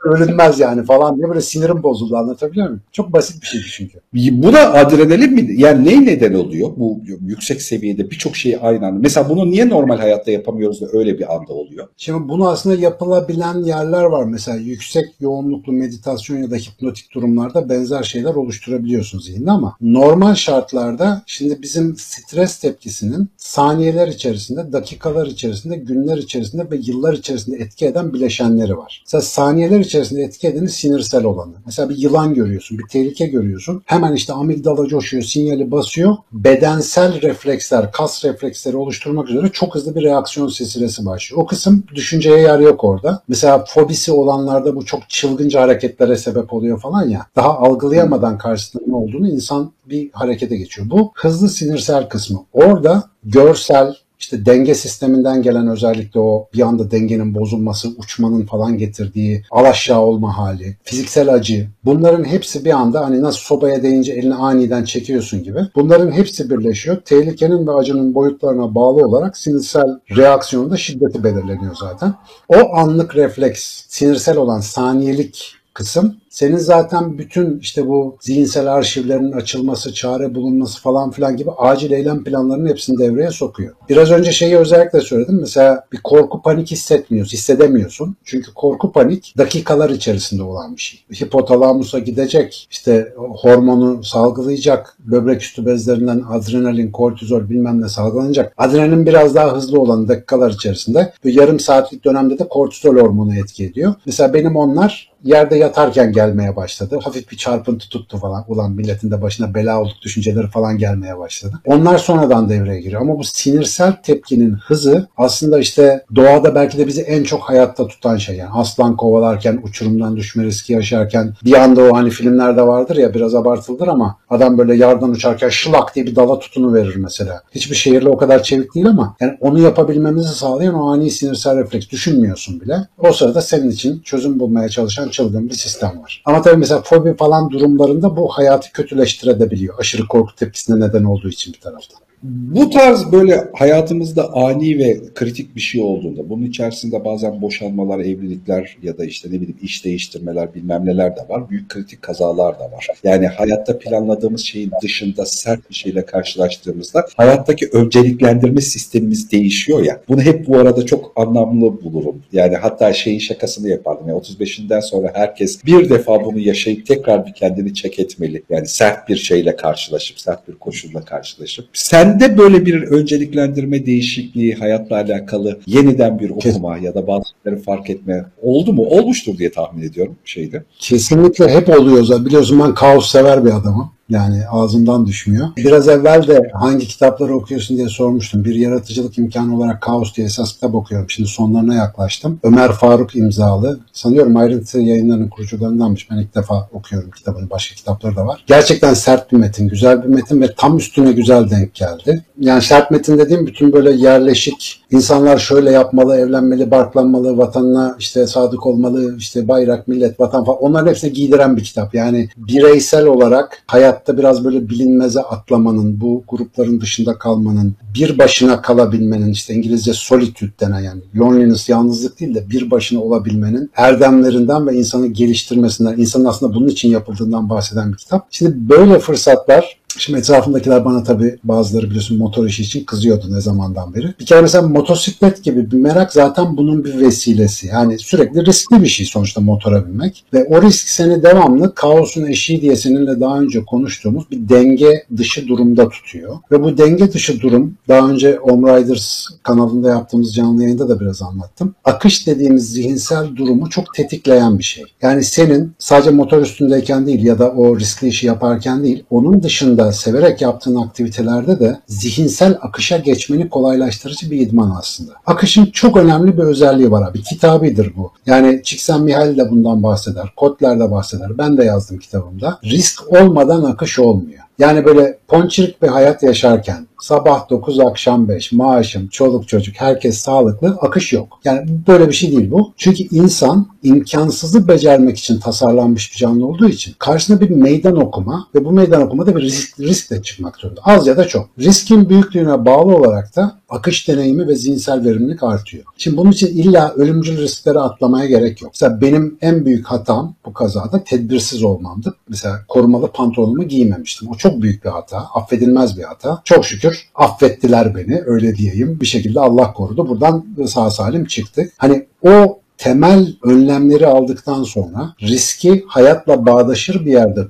ölünmez 0.04 0.60
yani 0.60 0.84
falan 0.84 1.16
diye 1.16 1.28
böyle 1.28 1.40
sinirim 1.40 1.82
bozuldu 1.82 2.16
anlatabiliyor 2.16 2.66
muyum? 2.66 2.82
Çok 2.92 3.12
basit 3.12 3.42
bir 3.42 3.46
şeydi 3.46 3.64
çünkü. 3.70 4.00
Bu 4.42 4.52
da 4.52 4.74
adrenalin 4.74 5.32
mi? 5.32 5.48
Yani 5.56 5.88
ne 5.88 6.06
neden 6.06 6.34
oluyor? 6.34 6.70
Bu 6.76 7.00
yüksek 7.20 7.62
seviyede 7.62 8.10
birçok 8.10 8.36
şeyi 8.36 8.58
aynı 8.58 8.86
anda. 8.86 8.98
Mesela 9.00 9.28
bunu 9.28 9.50
niye 9.50 9.68
normal 9.68 9.98
hayatta 9.98 10.30
yapamıyoruz 10.30 10.80
da 10.80 10.86
öyle 10.92 11.18
bir 11.18 11.34
anda 11.34 11.52
oluyor? 11.52 11.88
Şimdi 11.96 12.28
bunu 12.28 12.48
aslında 12.48 12.80
yapılabilen 12.80 13.58
yerler 13.64 14.04
var. 14.04 14.24
Mesela 14.24 14.56
yüksek 14.56 15.04
yoğunluklu 15.20 15.72
meditasyon 15.72 16.38
ya 16.42 16.50
da 16.50 16.56
hipnotik 16.56 17.14
durumlarda 17.14 17.68
benzer 17.68 18.02
şeyler 18.02 18.34
oluşturabiliyorsun 18.34 19.18
zihinde 19.18 19.50
ama 19.50 19.76
normal 19.80 20.34
şartlarda 20.34 21.22
şimdi 21.26 21.62
bizim 21.62 21.96
stres 21.96 22.58
tepkisinin 22.58 23.28
saniyeler 23.36 24.08
içerisinde, 24.08 24.72
dakikalar 24.72 25.26
içerisinde, 25.26 25.76
günler 25.76 26.16
içerisinde 26.16 26.70
ve 26.70 26.76
yıllar 26.76 27.12
içerisinde 27.12 27.56
etki 27.56 27.86
eden 27.86 28.12
bileşenleri 28.12 28.76
var. 28.76 29.02
Mesela 29.06 29.22
saniyeler 29.22 29.80
içerisinde 29.90 30.22
etki 30.22 30.48
edeni 30.48 30.68
sinirsel 30.68 31.24
olanı. 31.24 31.52
Mesela 31.66 31.88
bir 31.88 31.96
yılan 31.96 32.34
görüyorsun, 32.34 32.78
bir 32.78 32.88
tehlike 32.88 33.26
görüyorsun. 33.26 33.82
Hemen 33.86 34.14
işte 34.14 34.32
amigdala 34.32 34.86
coşuyor, 34.86 35.22
sinyali 35.22 35.70
basıyor. 35.70 36.16
Bedensel 36.32 37.22
refleksler, 37.22 37.92
kas 37.92 38.24
refleksleri 38.24 38.76
oluşturmak 38.76 39.30
üzere 39.30 39.48
çok 39.52 39.74
hızlı 39.74 39.94
bir 39.94 40.02
reaksiyon 40.02 40.48
silsilesi 40.48 41.06
başlıyor. 41.06 41.42
O 41.42 41.46
kısım 41.46 41.84
düşünceye 41.94 42.38
yer 42.38 42.58
yok 42.58 42.84
orada. 42.84 43.22
Mesela 43.28 43.64
fobisi 43.68 44.12
olanlarda 44.12 44.76
bu 44.76 44.84
çok 44.84 45.08
çılgınca 45.08 45.60
hareketlere 45.60 46.16
sebep 46.16 46.52
oluyor 46.52 46.80
falan 46.80 47.08
ya. 47.08 47.26
Daha 47.36 47.58
algılayamadan 47.58 48.38
karşısında 48.38 48.82
ne 48.86 48.94
olduğunu 48.94 49.28
insan 49.28 49.72
bir 49.86 50.10
harekete 50.12 50.56
geçiyor. 50.56 50.90
Bu 50.90 51.12
hızlı 51.14 51.48
sinirsel 51.48 52.08
kısmı. 52.08 52.44
Orada 52.52 53.04
görsel, 53.24 53.94
işte 54.20 54.46
denge 54.46 54.74
sisteminden 54.74 55.42
gelen 55.42 55.68
özellikle 55.68 56.20
o 56.20 56.48
bir 56.54 56.60
anda 56.60 56.90
dengenin 56.90 57.34
bozulması, 57.34 57.88
uçmanın 57.98 58.46
falan 58.46 58.78
getirdiği 58.78 59.44
alaşağı 59.50 60.00
olma 60.00 60.38
hali, 60.38 60.76
fiziksel 60.82 61.34
acı 61.34 61.68
bunların 61.84 62.24
hepsi 62.24 62.64
bir 62.64 62.70
anda 62.70 63.00
hani 63.00 63.22
nasıl 63.22 63.40
sobaya 63.40 63.82
değince 63.82 64.12
elini 64.12 64.34
aniden 64.34 64.84
çekiyorsun 64.84 65.42
gibi. 65.42 65.58
Bunların 65.76 66.12
hepsi 66.12 66.50
birleşiyor. 66.50 66.96
Tehlikenin 67.04 67.66
ve 67.66 67.72
acının 67.72 68.14
boyutlarına 68.14 68.74
bağlı 68.74 69.06
olarak 69.06 69.36
sinirsel 69.36 69.98
reaksiyonda 70.16 70.76
şiddeti 70.76 71.24
belirleniyor 71.24 71.74
zaten. 71.80 72.14
O 72.48 72.74
anlık 72.74 73.16
refleks, 73.16 73.84
sinirsel 73.88 74.36
olan 74.36 74.60
saniyelik 74.60 75.54
kısım 75.74 76.19
senin 76.30 76.56
zaten 76.56 77.18
bütün 77.18 77.58
işte 77.58 77.88
bu 77.88 78.16
zihinsel 78.20 78.72
arşivlerin 78.74 79.32
açılması, 79.32 79.94
çare 79.94 80.34
bulunması 80.34 80.80
falan 80.80 81.10
filan 81.10 81.36
gibi 81.36 81.50
acil 81.50 81.90
eylem 81.90 82.24
planlarının 82.24 82.68
hepsini 82.68 82.98
devreye 82.98 83.30
sokuyor. 83.30 83.74
Biraz 83.88 84.10
önce 84.10 84.32
şeyi 84.32 84.56
özellikle 84.56 85.00
söyledim. 85.00 85.38
Mesela 85.40 85.84
bir 85.92 85.98
korku 85.98 86.42
panik 86.42 86.70
hissetmiyorsun, 86.70 87.32
hissedemiyorsun. 87.32 88.16
Çünkü 88.24 88.54
korku 88.54 88.92
panik 88.92 89.34
dakikalar 89.38 89.90
içerisinde 89.90 90.42
olan 90.42 90.76
bir 90.76 90.80
şey. 90.80 91.00
Hipotalamusa 91.20 91.98
gidecek, 91.98 92.68
işte 92.70 93.14
hormonu 93.16 94.04
salgılayacak, 94.04 94.96
böbrek 94.98 95.42
üstü 95.42 95.66
bezlerinden 95.66 96.22
adrenalin, 96.30 96.90
kortizol 96.90 97.50
bilmem 97.50 97.80
ne 97.80 97.88
salgılanacak. 97.88 98.52
Adrenalin 98.58 99.06
biraz 99.06 99.34
daha 99.34 99.56
hızlı 99.56 99.80
olan 99.80 100.08
dakikalar 100.08 100.50
içerisinde. 100.50 101.12
Bu 101.24 101.28
yarım 101.28 101.60
saatlik 101.60 102.04
dönemde 102.04 102.38
de 102.38 102.48
kortizol 102.48 102.96
hormonu 102.96 103.36
etki 103.36 103.64
ediyor. 103.64 103.94
Mesela 104.06 104.34
benim 104.34 104.56
onlar 104.56 105.10
yerde 105.24 105.56
yatarken 105.56 106.12
gelmeye 106.20 106.56
başladı. 106.56 106.98
Hafif 107.02 107.30
bir 107.30 107.36
çarpıntı 107.36 107.88
tuttu 107.88 108.18
falan. 108.18 108.44
Ulan 108.48 108.72
milletin 108.72 109.10
de 109.10 109.22
başına 109.22 109.54
bela 109.54 109.80
olduk 109.80 109.96
düşünceleri 110.02 110.46
falan 110.46 110.78
gelmeye 110.78 111.18
başladı. 111.18 111.60
Onlar 111.64 111.98
sonradan 111.98 112.48
devreye 112.48 112.80
giriyor. 112.80 113.00
Ama 113.00 113.18
bu 113.18 113.24
sinirsel 113.24 113.92
tepkinin 114.02 114.52
hızı 114.52 115.08
aslında 115.16 115.58
işte 115.58 116.04
doğada 116.16 116.54
belki 116.54 116.78
de 116.78 116.86
bizi 116.86 117.02
en 117.02 117.24
çok 117.24 117.42
hayatta 117.42 117.86
tutan 117.86 118.16
şey. 118.16 118.36
Yani 118.36 118.50
aslan 118.52 118.96
kovalarken, 118.96 119.60
uçurumdan 119.62 120.16
düşme 120.16 120.44
riski 120.44 120.72
yaşarken 120.72 121.34
bir 121.44 121.54
anda 121.54 121.82
o 121.82 121.96
hani 121.96 122.10
filmlerde 122.10 122.62
vardır 122.62 122.96
ya 122.96 123.14
biraz 123.14 123.34
abartıldır 123.34 123.88
ama 123.88 124.16
adam 124.30 124.58
böyle 124.58 124.74
yardan 124.74 125.10
uçarken 125.10 125.48
şılak 125.48 125.94
diye 125.94 126.06
bir 126.06 126.16
dala 126.16 126.38
tutunu 126.38 126.74
verir 126.74 126.96
mesela. 126.96 127.42
Hiçbir 127.54 127.76
şehirle 127.76 128.08
o 128.08 128.16
kadar 128.16 128.42
çevik 128.42 128.74
değil 128.74 128.86
ama 128.86 129.16
yani 129.20 129.36
onu 129.40 129.58
yapabilmemizi 129.58 130.34
sağlayan 130.34 130.74
o 130.74 130.90
ani 130.92 131.10
sinirsel 131.10 131.56
refleks 131.56 131.88
düşünmüyorsun 131.90 132.60
bile. 132.60 132.76
O 132.98 133.12
sırada 133.12 133.42
senin 133.42 133.70
için 133.70 134.00
çözüm 134.00 134.40
bulmaya 134.40 134.68
çalışan 134.68 135.08
çılgın 135.08 135.48
bir 135.48 135.54
sistem 135.54 136.02
var. 136.02 136.09
Ama 136.24 136.42
tabii 136.42 136.56
mesela 136.56 136.82
fobi 136.82 137.16
falan 137.16 137.50
durumlarında 137.50 138.16
bu 138.16 138.28
hayatı 138.28 138.72
kötüleştirebiliyor. 138.72 139.78
Aşırı 139.78 140.06
korku 140.06 140.34
tepkisine 140.34 140.86
neden 140.86 141.04
olduğu 141.04 141.28
için 141.28 141.52
bir 141.52 141.60
taraftan. 141.60 141.98
Bu 142.22 142.70
tarz 142.70 143.12
böyle 143.12 143.44
hayatımızda 143.54 144.32
ani 144.32 144.78
ve 144.78 145.00
kritik 145.14 145.56
bir 145.56 145.60
şey 145.60 145.82
olduğunda 145.82 146.28
bunun 146.28 146.44
içerisinde 146.44 147.04
bazen 147.04 147.42
boşanmalar, 147.42 147.98
evlilikler 147.98 148.76
ya 148.82 148.98
da 148.98 149.04
işte 149.04 149.28
ne 149.28 149.32
bileyim 149.32 149.58
iş 149.62 149.84
değiştirmeler 149.84 150.54
bilmem 150.54 150.86
neler 150.86 151.16
de 151.16 151.20
var. 151.28 151.50
Büyük 151.50 151.68
kritik 151.68 152.02
kazalar 152.02 152.58
da 152.58 152.72
var. 152.72 152.86
Yani 153.04 153.26
hayatta 153.26 153.78
planladığımız 153.78 154.40
şeyin 154.40 154.70
dışında 154.82 155.26
sert 155.26 155.70
bir 155.70 155.74
şeyle 155.74 156.06
karşılaştığımızda 156.06 157.06
hayattaki 157.16 157.68
önceliklendirme 157.72 158.60
sistemimiz 158.60 159.30
değişiyor 159.30 159.82
ya. 159.82 160.00
Bunu 160.08 160.22
hep 160.22 160.48
bu 160.48 160.58
arada 160.58 160.86
çok 160.86 161.12
anlamlı 161.16 161.82
bulurum. 161.82 162.22
Yani 162.32 162.56
hatta 162.56 162.92
şeyin 162.92 163.18
şakasını 163.18 163.68
yapardım. 163.68 164.08
Yani 164.08 164.18
35'inden 164.18 164.80
sonra 164.80 165.10
herkes 165.14 165.64
bir 165.64 165.88
defa 165.88 166.24
bunu 166.24 166.38
yaşayıp 166.38 166.86
tekrar 166.86 167.26
bir 167.26 167.32
kendini 167.32 167.74
çek 167.74 167.98
etmeli. 167.98 168.42
Yani 168.50 168.66
sert 168.66 169.08
bir 169.08 169.16
şeyle 169.16 169.56
karşılaşıp, 169.56 170.20
sert 170.20 170.48
bir 170.48 170.54
koşulla 170.54 171.00
karşılaşıp. 171.00 171.68
Sen 171.72 172.09
Sende 172.10 172.38
böyle 172.38 172.66
bir 172.66 172.82
önceliklendirme 172.82 173.86
değişikliği 173.86 174.54
hayatla 174.54 174.96
alakalı 174.96 175.60
yeniden 175.66 176.18
bir 176.18 176.30
okuma 176.30 176.78
ya 176.78 176.94
da 176.94 177.06
bazı 177.06 177.24
şeyleri 177.44 177.62
fark 177.62 177.90
etme 177.90 178.24
oldu 178.42 178.72
mu? 178.72 178.82
Olmuştur 178.82 179.38
diye 179.38 179.52
tahmin 179.52 179.82
ediyorum 179.82 180.16
şeyde. 180.24 180.64
Kesinlikle 180.78 181.48
hep 181.48 181.68
oluyor. 181.68 182.24
Biliyorsun 182.24 182.60
ben 182.60 182.74
kaos 182.74 183.10
sever 183.10 183.44
bir 183.44 183.50
adamım. 183.50 183.90
Yani 184.10 184.42
ağzımdan 184.50 185.06
düşmüyor. 185.06 185.48
Biraz 185.56 185.88
evvel 185.88 186.26
de 186.26 186.50
hangi 186.54 186.88
kitapları 186.88 187.36
okuyorsun 187.36 187.76
diye 187.76 187.88
sormuştum. 187.88 188.44
Bir 188.44 188.54
yaratıcılık 188.54 189.18
imkanı 189.18 189.56
olarak 189.56 189.82
Kaos 189.82 190.14
diye 190.14 190.26
esas 190.26 190.52
kitap 190.52 190.74
okuyorum. 190.74 191.10
Şimdi 191.10 191.28
sonlarına 191.28 191.74
yaklaştım. 191.74 192.40
Ömer 192.42 192.72
Faruk 192.72 193.16
imzalı. 193.16 193.80
Sanıyorum 193.92 194.36
ayrıntı 194.36 194.78
yayınlarının 194.78 195.28
kurucularındanmış. 195.28 196.10
Ben 196.10 196.16
ilk 196.16 196.34
defa 196.34 196.68
okuyorum 196.72 197.10
kitabını. 197.10 197.50
Başka 197.50 197.74
kitapları 197.74 198.16
da 198.16 198.26
var. 198.26 198.44
Gerçekten 198.46 198.94
sert 198.94 199.32
bir 199.32 199.36
metin, 199.36 199.68
güzel 199.68 200.02
bir 200.02 200.08
metin 200.08 200.40
ve 200.40 200.54
tam 200.56 200.76
üstüne 200.76 201.12
güzel 201.12 201.50
denk 201.50 201.74
geldi. 201.74 202.24
Yani 202.40 202.62
sert 202.62 202.90
metin 202.90 203.18
dediğim 203.18 203.46
bütün 203.46 203.72
böyle 203.72 203.92
yerleşik 203.92 204.82
insanlar 204.90 205.38
şöyle 205.38 205.70
yapmalı, 205.70 206.16
evlenmeli, 206.16 206.70
barklanmalı, 206.70 207.38
vatanına 207.38 207.96
işte 207.98 208.26
sadık 208.26 208.66
olmalı, 208.66 209.16
işte 209.16 209.48
bayrak, 209.48 209.88
millet, 209.88 210.20
vatan 210.20 210.44
falan 210.44 210.58
onların 210.58 210.86
hepsini 210.86 211.12
giydiren 211.12 211.56
bir 211.56 211.64
kitap. 211.64 211.94
Yani 211.94 212.28
bireysel 212.36 213.06
olarak 213.06 213.62
hayat 213.66 213.99
hayatta 214.00 214.18
biraz 214.18 214.44
böyle 214.44 214.68
bilinmeze 214.68 215.20
atlamanın, 215.20 216.00
bu 216.00 216.24
grupların 216.28 216.80
dışında 216.80 217.18
kalmanın, 217.18 217.74
bir 217.94 218.18
başına 218.18 218.62
kalabilmenin, 218.62 219.32
işte 219.32 219.54
İngilizce 219.54 219.92
solitude 219.92 220.50
denen 220.60 220.80
yani 220.80 221.00
loneliness, 221.16 221.68
yalnızlık 221.68 222.20
değil 222.20 222.34
de 222.34 222.50
bir 222.50 222.70
başına 222.70 223.00
olabilmenin 223.00 223.70
erdemlerinden 223.76 224.66
ve 224.66 224.76
insanı 224.76 225.06
geliştirmesinden, 225.06 225.96
insanın 225.96 226.24
aslında 226.24 226.54
bunun 226.54 226.68
için 226.68 226.90
yapıldığından 226.90 227.50
bahseden 227.50 227.92
bir 227.92 227.96
kitap. 227.96 228.26
Şimdi 228.30 228.68
böyle 228.68 228.98
fırsatlar 228.98 229.80
Şimdi 229.98 230.18
etrafımdakiler 230.18 230.84
bana 230.84 231.02
tabii 231.02 231.38
bazıları 231.44 231.86
biliyorsun 231.86 232.18
motor 232.18 232.46
işi 232.46 232.62
için 232.62 232.84
kızıyordu 232.84 233.26
ne 233.30 233.40
zamandan 233.40 233.94
beri. 233.94 234.14
Bir 234.20 234.26
kere 234.26 234.40
mesela 234.40 234.68
motosiklet 234.68 235.44
gibi 235.44 235.70
bir 235.70 235.76
merak 235.76 236.12
zaten 236.12 236.56
bunun 236.56 236.84
bir 236.84 237.00
vesilesi. 237.00 237.66
Yani 237.66 237.98
sürekli 237.98 238.46
riskli 238.46 238.82
bir 238.82 238.86
şey 238.88 239.06
sonuçta 239.06 239.40
motora 239.40 239.86
binmek. 239.86 240.24
Ve 240.34 240.44
o 240.44 240.62
risk 240.62 240.88
seni 240.88 241.22
devamlı 241.22 241.74
kaosun 241.74 242.24
eşiği 242.24 242.60
diye 242.60 242.76
seninle 242.76 243.20
daha 243.20 243.40
önce 243.40 243.64
konuştuğumuz 243.90 244.30
bir 244.30 244.48
denge 244.48 245.04
dışı 245.16 245.48
durumda 245.48 245.88
tutuyor. 245.88 246.36
Ve 246.52 246.62
bu 246.62 246.78
denge 246.78 247.12
dışı 247.12 247.40
durum 247.40 247.74
daha 247.88 248.08
önce 248.08 248.40
Om 248.40 248.66
Riders 248.66 249.26
kanalında 249.42 249.88
yaptığımız 249.88 250.34
canlı 250.34 250.62
yayında 250.62 250.88
da 250.88 251.00
biraz 251.00 251.22
anlattım. 251.22 251.74
Akış 251.84 252.26
dediğimiz 252.26 252.72
zihinsel 252.72 253.36
durumu 253.36 253.70
çok 253.70 253.94
tetikleyen 253.94 254.58
bir 254.58 254.62
şey. 254.64 254.84
Yani 255.02 255.24
senin 255.24 255.72
sadece 255.78 256.10
motor 256.10 256.42
üstündeyken 256.42 257.06
değil 257.06 257.24
ya 257.24 257.38
da 257.38 257.50
o 257.50 257.78
riskli 257.78 258.08
işi 258.08 258.26
yaparken 258.26 258.84
değil 258.84 259.04
onun 259.10 259.42
dışında 259.42 259.92
severek 259.92 260.40
yaptığın 260.40 260.76
aktivitelerde 260.76 261.60
de 261.60 261.80
zihinsel 261.86 262.58
akışa 262.60 262.96
geçmeni 262.96 263.48
kolaylaştırıcı 263.48 264.30
bir 264.30 264.40
idman 264.40 264.76
aslında. 264.78 265.12
Akışın 265.26 265.66
çok 265.66 265.96
önemli 265.96 266.38
bir 266.38 266.42
özelliği 266.42 266.90
var 266.90 267.10
abi. 267.10 267.22
Kitabidir 267.22 267.92
bu. 267.96 268.12
Yani 268.26 268.60
Csikszentmihalyi 268.64 269.38
de 269.38 269.50
bundan 269.50 269.82
bahseder. 269.82 270.32
Kotler 270.36 270.80
de 270.80 270.90
bahseder. 270.90 271.38
Ben 271.38 271.58
de 271.58 271.64
yazdım 271.64 271.98
kitabımda. 271.98 272.58
Risk 272.64 273.12
olmadan 273.12 273.64
akış 273.64 273.79
olmuyor. 273.98 274.49
Yani 274.60 274.84
böyle 274.84 275.18
ponçirik 275.28 275.82
bir 275.82 275.88
hayat 275.88 276.22
yaşarken 276.22 276.86
sabah 277.00 277.50
9 277.50 277.80
akşam 277.80 278.28
5 278.28 278.52
maaşım, 278.52 279.08
çoluk 279.08 279.48
çocuk 279.48 279.74
herkes 279.78 280.18
sağlıklı 280.18 280.78
akış 280.80 281.12
yok. 281.12 281.40
Yani 281.44 281.60
böyle 281.86 282.08
bir 282.08 282.12
şey 282.12 282.32
değil 282.32 282.50
bu. 282.50 282.72
Çünkü 282.76 283.02
insan 283.02 283.66
imkansızı 283.82 284.68
becermek 284.68 285.18
için 285.18 285.40
tasarlanmış 285.40 286.12
bir 286.12 286.18
canlı 286.18 286.46
olduğu 286.46 286.68
için 286.68 286.94
karşısına 286.98 287.40
bir 287.40 287.50
meydan 287.50 287.96
okuma 287.96 288.46
ve 288.54 288.64
bu 288.64 288.72
meydan 288.72 289.02
okumada 289.02 289.36
bir 289.36 289.42
risk, 289.42 289.80
riskle 289.80 290.22
çıkmak 290.22 290.56
zorunda. 290.56 290.80
Az 290.84 291.06
ya 291.06 291.16
da 291.16 291.28
çok. 291.28 291.48
Riskin 291.58 292.08
büyüklüğüne 292.08 292.64
bağlı 292.64 292.96
olarak 292.96 293.36
da 293.36 293.60
akış 293.68 294.08
deneyimi 294.08 294.48
ve 294.48 294.54
zihinsel 294.54 295.04
verimlilik 295.04 295.42
artıyor. 295.42 295.84
Şimdi 295.98 296.16
bunun 296.16 296.30
için 296.30 296.46
illa 296.46 296.92
ölümcül 296.94 297.38
risklere 297.38 297.78
atlamaya 297.78 298.26
gerek 298.26 298.62
yok. 298.62 298.72
Mesela 298.74 299.00
benim 299.00 299.38
en 299.40 299.66
büyük 299.66 299.86
hatam 299.86 300.34
bu 300.46 300.52
kazada 300.52 301.04
tedbirsiz 301.04 301.62
olmamdı. 301.62 302.14
Mesela 302.28 302.60
korumalı 302.68 303.12
pantolonumu 303.12 303.68
giymemiştim. 303.68 304.28
O 304.30 304.34
çok 304.34 304.49
büyük 304.58 304.84
bir 304.84 304.90
hata. 304.90 305.18
Affedilmez 305.34 305.98
bir 305.98 306.02
hata. 306.02 306.42
Çok 306.44 306.66
şükür 306.66 307.08
affettiler 307.14 307.94
beni 307.94 308.22
öyle 308.26 308.56
diyeyim. 308.56 309.00
Bir 309.00 309.06
şekilde 309.06 309.40
Allah 309.40 309.72
korudu. 309.72 310.08
Buradan 310.08 310.46
sağ 310.66 310.90
salim 310.90 311.24
çıktık. 311.24 311.72
Hani 311.76 312.06
o 312.22 312.60
temel 312.78 313.36
önlemleri 313.42 314.06
aldıktan 314.06 314.62
sonra 314.62 315.14
riski 315.22 315.84
hayatla 315.88 316.46
bağdaşır 316.46 317.06
bir 317.06 317.10
yerde 317.10 317.40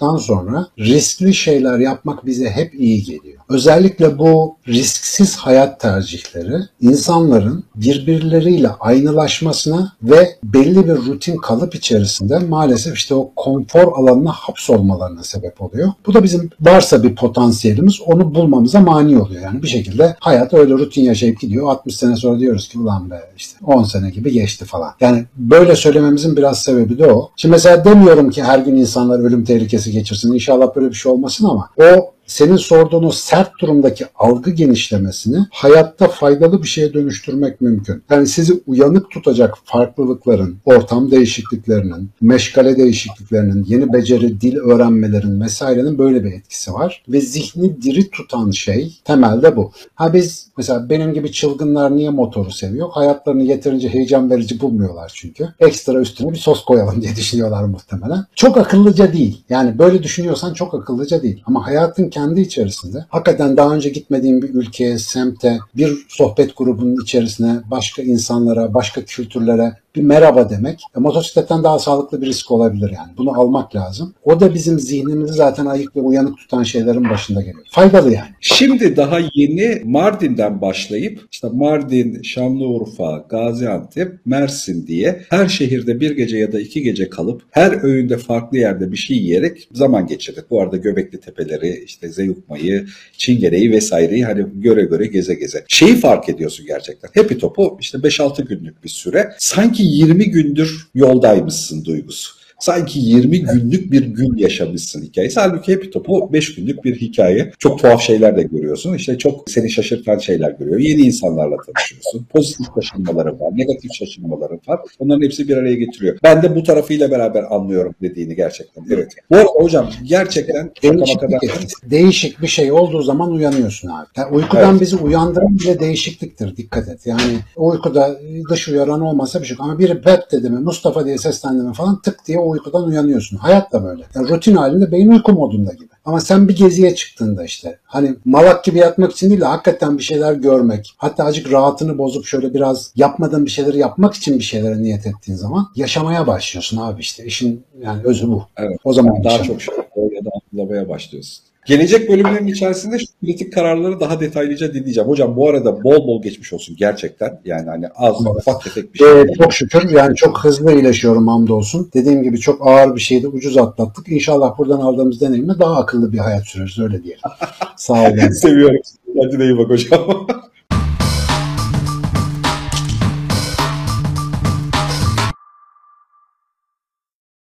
tuttuktan 0.00 0.16
sonra 0.16 0.66
riskli 0.78 1.34
şeyler 1.34 1.78
yapmak 1.78 2.26
bize 2.26 2.50
hep 2.50 2.74
iyi 2.74 3.02
geliyor. 3.02 3.40
Özellikle 3.48 4.18
bu 4.18 4.56
risksiz 4.68 5.36
hayat 5.36 5.80
tercihleri 5.80 6.56
insanların 6.80 7.64
birbirleriyle 7.74 8.68
aynılaşmasına 8.68 9.92
ve 10.02 10.36
belli 10.44 10.88
bir 10.88 10.96
rutin 10.96 11.36
kalıp 11.36 11.74
içerisinde 11.74 12.38
maalesef 12.38 12.96
işte 12.96 13.14
o 13.14 13.32
konfor 13.36 13.92
alanına 13.92 14.32
hapsolmalarına 14.32 15.22
sebep 15.22 15.62
oluyor. 15.62 15.92
Bu 16.06 16.14
da 16.14 16.22
bizim 16.24 16.50
varsa 16.60 17.02
bir 17.02 17.14
potansiyelimiz 17.14 18.00
onu 18.06 18.34
bulmamıza 18.34 18.80
mani 18.80 19.18
oluyor. 19.18 19.42
Yani 19.42 19.62
bir 19.62 19.68
şekilde 19.68 20.16
hayat 20.20 20.54
öyle 20.54 20.72
rutin 20.72 21.02
yaşayıp 21.02 21.40
gidiyor. 21.40 21.68
60 21.68 21.96
sene 21.96 22.16
sonra 22.16 22.40
diyoruz 22.40 22.68
ki 22.68 22.78
ulan 22.78 23.10
be 23.10 23.20
işte 23.36 23.58
10 23.64 23.82
sene 23.82 24.10
gibi 24.10 24.32
geçti 24.32 24.64
falan. 24.64 24.92
Yani 25.00 25.24
böyle 25.36 25.76
söylememizin 25.76 26.36
biraz 26.36 26.62
sebebi 26.62 26.98
de 26.98 27.12
o. 27.12 27.30
Şimdi 27.36 27.52
mesela 27.52 27.84
demiyorum 27.84 28.30
ki 28.30 28.42
her 28.42 28.58
gün 28.58 28.76
insanlar 28.76 29.18
ölüm 29.18 29.44
tehlikesi 29.44 29.89
geçirsin. 29.90 30.32
İnşallah 30.32 30.76
böyle 30.76 30.88
bir 30.88 30.94
şey 30.94 31.12
olmasın 31.12 31.44
ama 31.44 31.70
o 31.76 32.14
senin 32.30 32.56
sorduğun 32.56 33.04
o 33.04 33.10
sert 33.10 33.60
durumdaki 33.60 34.06
algı 34.14 34.50
genişlemesini 34.50 35.38
hayatta 35.50 36.08
faydalı 36.08 36.62
bir 36.62 36.68
şeye 36.68 36.94
dönüştürmek 36.94 37.60
mümkün. 37.60 38.02
Yani 38.10 38.26
sizi 38.26 38.62
uyanık 38.66 39.10
tutacak 39.10 39.54
farklılıkların, 39.64 40.58
ortam 40.64 41.10
değişikliklerinin, 41.10 42.10
meşgale 42.20 42.76
değişikliklerinin, 42.76 43.64
yeni 43.68 43.92
beceri, 43.92 44.40
dil 44.40 44.56
öğrenmelerin 44.56 45.40
vesairenin 45.40 45.98
böyle 45.98 46.24
bir 46.24 46.32
etkisi 46.32 46.72
var. 46.72 47.02
Ve 47.08 47.20
zihni 47.20 47.82
diri 47.82 48.10
tutan 48.10 48.50
şey 48.50 49.00
temelde 49.04 49.56
bu. 49.56 49.72
Ha 49.94 50.14
biz 50.14 50.48
mesela 50.56 50.90
benim 50.90 51.14
gibi 51.14 51.32
çılgınlar 51.32 51.96
niye 51.96 52.10
motoru 52.10 52.50
seviyor? 52.50 52.88
Hayatlarını 52.90 53.42
yeterince 53.42 53.88
heyecan 53.88 54.30
verici 54.30 54.60
bulmuyorlar 54.60 55.12
çünkü. 55.14 55.48
Ekstra 55.60 56.00
üstüne 56.00 56.32
bir 56.32 56.36
sos 56.36 56.64
koyalım 56.64 57.02
diye 57.02 57.16
düşünüyorlar 57.16 57.64
muhtemelen. 57.64 58.24
Çok 58.34 58.56
akıllıca 58.56 59.12
değil. 59.12 59.44
Yani 59.48 59.78
böyle 59.78 60.02
düşünüyorsan 60.02 60.54
çok 60.54 60.74
akıllıca 60.74 61.22
değil. 61.22 61.42
Ama 61.46 61.66
hayatın 61.66 62.10
kendi 62.20 62.40
içerisinde. 62.40 63.04
Hakikaten 63.08 63.56
daha 63.56 63.74
önce 63.74 63.88
gitmediğim 63.88 64.42
bir 64.42 64.54
ülkeye, 64.54 64.98
semte, 64.98 65.58
bir 65.76 66.06
sohbet 66.08 66.56
grubunun 66.56 67.02
içerisine, 67.02 67.56
başka 67.70 68.02
insanlara, 68.02 68.74
başka 68.74 69.04
kültürlere 69.04 69.76
bir 69.96 70.02
merhaba 70.02 70.50
demek. 70.50 70.80
E, 70.96 71.00
motosikletten 71.00 71.64
daha 71.64 71.78
sağlıklı 71.78 72.22
bir 72.22 72.26
risk 72.26 72.50
olabilir 72.50 72.90
yani. 72.96 73.12
Bunu 73.18 73.40
almak 73.40 73.76
lazım. 73.76 74.14
O 74.24 74.40
da 74.40 74.54
bizim 74.54 74.80
zihnimizi 74.80 75.32
zaten 75.32 75.66
ayık 75.66 75.96
ve 75.96 76.00
uyanık 76.00 76.38
tutan 76.38 76.62
şeylerin 76.62 77.10
başında 77.10 77.40
geliyor. 77.40 77.64
Faydalı 77.70 78.12
yani. 78.12 78.28
Şimdi 78.40 78.96
daha 78.96 79.18
yeni 79.34 79.82
Mardin'den 79.84 80.60
başlayıp 80.60 81.20
işte 81.32 81.48
Mardin, 81.52 82.22
Şanlıurfa, 82.22 83.26
Gaziantep, 83.28 84.26
Mersin 84.26 84.86
diye 84.86 85.22
her 85.30 85.48
şehirde 85.48 86.00
bir 86.00 86.10
gece 86.10 86.38
ya 86.38 86.52
da 86.52 86.60
iki 86.60 86.82
gece 86.82 87.10
kalıp 87.10 87.42
her 87.50 87.84
öğünde 87.84 88.16
farklı 88.16 88.58
yerde 88.58 88.92
bir 88.92 88.96
şey 88.96 89.16
yiyerek 89.16 89.68
zaman 89.72 90.06
geçirdik. 90.06 90.50
Bu 90.50 90.62
arada 90.62 90.76
Göbekli 90.76 91.20
Tepeleri, 91.20 91.84
işte 91.84 92.08
Zeyukmayı, 92.08 92.86
Çingene'yi 93.18 93.70
vesaireyi 93.70 94.24
hani 94.24 94.46
göre 94.54 94.82
göre 94.82 95.06
geze 95.06 95.34
geze. 95.34 95.64
Şeyi 95.68 95.96
fark 95.96 96.28
ediyorsun 96.28 96.66
gerçekten. 96.66 97.22
Happy 97.22 97.34
Top'u 97.34 97.76
işte 97.80 97.98
5-6 97.98 98.48
günlük 98.48 98.84
bir 98.84 98.88
süre 98.88 99.32
sanki 99.38 99.79
20 99.80 100.30
gündür 100.30 100.88
yoldaymışsın 100.94 101.84
duygusu 101.84 102.40
sanki 102.60 103.00
20 103.00 103.42
günlük 103.42 103.92
bir 103.92 104.02
gün 104.02 104.36
yaşamışsın 104.36 105.02
hikayesi. 105.02 105.40
Halbuki 105.40 105.74
Happy 105.74 105.90
Top'u 105.90 106.32
5 106.32 106.54
günlük 106.54 106.84
bir 106.84 107.00
hikaye. 107.00 107.52
Çok 107.58 107.78
tuhaf 107.78 108.02
şeyler 108.02 108.36
de 108.36 108.42
görüyorsun. 108.42 108.94
İşte 108.94 109.18
çok 109.18 109.50
seni 109.50 109.70
şaşırtan 109.70 110.18
şeyler 110.18 110.50
görüyor. 110.50 110.78
Yeni 110.78 111.00
insanlarla 111.00 111.56
tanışıyorsun. 111.56 112.26
Pozitif 112.30 112.66
şaşırmaları 112.74 113.40
var, 113.40 113.52
negatif 113.56 113.90
şaşırmaları 113.94 114.49
var. 114.68 114.80
Onların 114.98 115.22
hepsi 115.22 115.48
bir 115.48 115.56
araya 115.56 115.74
getiriyor. 115.74 116.18
Ben 116.22 116.42
de 116.42 116.56
bu 116.56 116.62
tarafıyla 116.62 117.10
beraber 117.10 117.44
anlıyorum 117.50 117.94
dediğini 118.02 118.36
gerçekten. 118.36 118.84
Evet. 118.90 119.12
Bu 119.30 119.36
arada 119.36 119.48
hocam 119.48 119.90
gerçekten 120.04 120.70
değişik, 120.82 121.20
kadar... 121.20 121.40
bir, 121.42 121.50
değişik 121.90 122.42
bir 122.42 122.46
şey 122.46 122.72
olduğu 122.72 123.02
zaman 123.02 123.32
uyanıyorsun 123.32 123.88
abi. 123.88 124.06
Yani 124.16 124.34
uykudan 124.34 124.70
evet. 124.70 124.80
bizi 124.80 124.96
uyandıran 124.96 125.58
bile 125.58 125.80
değişikliktir. 125.80 126.56
Dikkat 126.56 126.88
et. 126.88 127.06
Yani 127.06 127.38
uykuda 127.56 128.20
dış 128.50 128.68
uyaran 128.68 129.00
olmasa 129.00 129.40
bir 129.40 129.46
şey. 129.46 129.56
Ama 129.60 129.78
biri 129.78 130.02
Pep 130.02 130.32
dedi 130.32 130.50
mi, 130.50 130.60
Mustafa 130.60 131.06
diye 131.06 131.18
seslendi 131.18 131.62
mi 131.62 131.74
falan 131.74 132.00
tık 132.00 132.26
diye 132.26 132.38
uykudan 132.38 132.84
uyanıyorsun. 132.84 133.36
Hayat 133.36 133.72
da 133.72 133.84
böyle. 133.84 134.02
Yani 134.14 134.28
rutin 134.28 134.54
halinde 134.54 134.92
beyin 134.92 135.10
uyku 135.10 135.32
modunda 135.32 135.72
gibi. 135.72 135.90
Ama 136.04 136.20
sen 136.20 136.48
bir 136.48 136.56
geziye 136.56 136.94
çıktığında 136.94 137.44
işte 137.44 137.78
hani 137.84 138.14
malak 138.24 138.64
gibi 138.64 138.78
yatmak 138.78 139.12
için 139.12 139.30
değil 139.30 139.40
de 139.40 139.44
hakikaten 139.44 139.98
bir 139.98 140.02
şeyler 140.02 140.32
görmek. 140.32 140.94
Hatta 140.96 141.24
azıcık 141.24 141.52
rahatını 141.52 141.98
bozup 141.98 142.26
şöyle 142.26 142.54
biraz 142.54 142.92
yapmadığın 142.96 143.46
bir 143.46 143.50
şeyleri 143.50 143.78
yapmak 143.78 144.14
için 144.14 144.38
bir 144.38 144.44
şeylere 144.50 144.82
niyet 144.82 145.06
ettiğin 145.06 145.38
zaman 145.38 145.66
yaşamaya 145.76 146.26
başlıyorsun 146.26 146.76
abi 146.76 147.00
işte. 147.00 147.24
İşin 147.24 147.64
yani 147.82 148.02
özü 148.04 148.28
bu. 148.28 148.44
Evet. 148.56 148.78
O 148.84 148.92
zaman 148.92 149.24
daha 149.24 149.42
çok 149.42 149.62
şey 149.62 149.74
ya 149.96 150.24
da 150.24 150.30
hatırlamaya 150.34 150.88
başlıyorsun. 150.88 151.44
Gelecek 151.66 152.10
bölümlerin 152.10 152.46
içerisinde 152.46 152.98
şu 152.98 153.06
politik 153.20 153.52
kararları 153.52 154.00
daha 154.00 154.20
detaylıca 154.20 154.74
dinleyeceğim. 154.74 155.10
Hocam 155.10 155.36
bu 155.36 155.48
arada 155.48 155.84
bol 155.84 156.06
bol 156.06 156.22
geçmiş 156.22 156.52
olsun 156.52 156.76
gerçekten. 156.78 157.40
Yani 157.44 157.70
hani 157.70 157.88
az 157.94 158.26
ufak 158.26 158.64
tefek 158.64 158.94
bir 158.94 158.98
şey. 158.98 159.20
Ee, 159.20 159.26
çok 159.38 159.52
şükür 159.52 159.90
yani 159.90 160.16
çok 160.16 160.44
hızlı 160.44 160.74
iyileşiyorum 160.74 161.28
hamdolsun. 161.28 161.90
Dediğim 161.94 162.22
gibi 162.22 162.38
çok 162.38 162.66
ağır 162.66 162.94
bir 162.94 163.00
şeydi 163.00 163.28
ucuz 163.28 163.56
atlattık. 163.56 164.08
İnşallah 164.08 164.58
buradan 164.58 164.80
aldığımız 164.80 165.20
deneyimle 165.20 165.58
daha 165.58 165.76
akıllı 165.76 166.12
bir 166.12 166.18
hayat 166.18 166.46
süreriz 166.46 166.78
öyle 166.78 167.02
diyelim. 167.02 167.22
Sağ 167.76 168.02
olun. 168.02 168.30
Seviyorum. 168.30 168.80
Kendine 169.16 169.44
iyi 169.44 169.58
bak 169.58 169.70
hocam. 169.70 170.26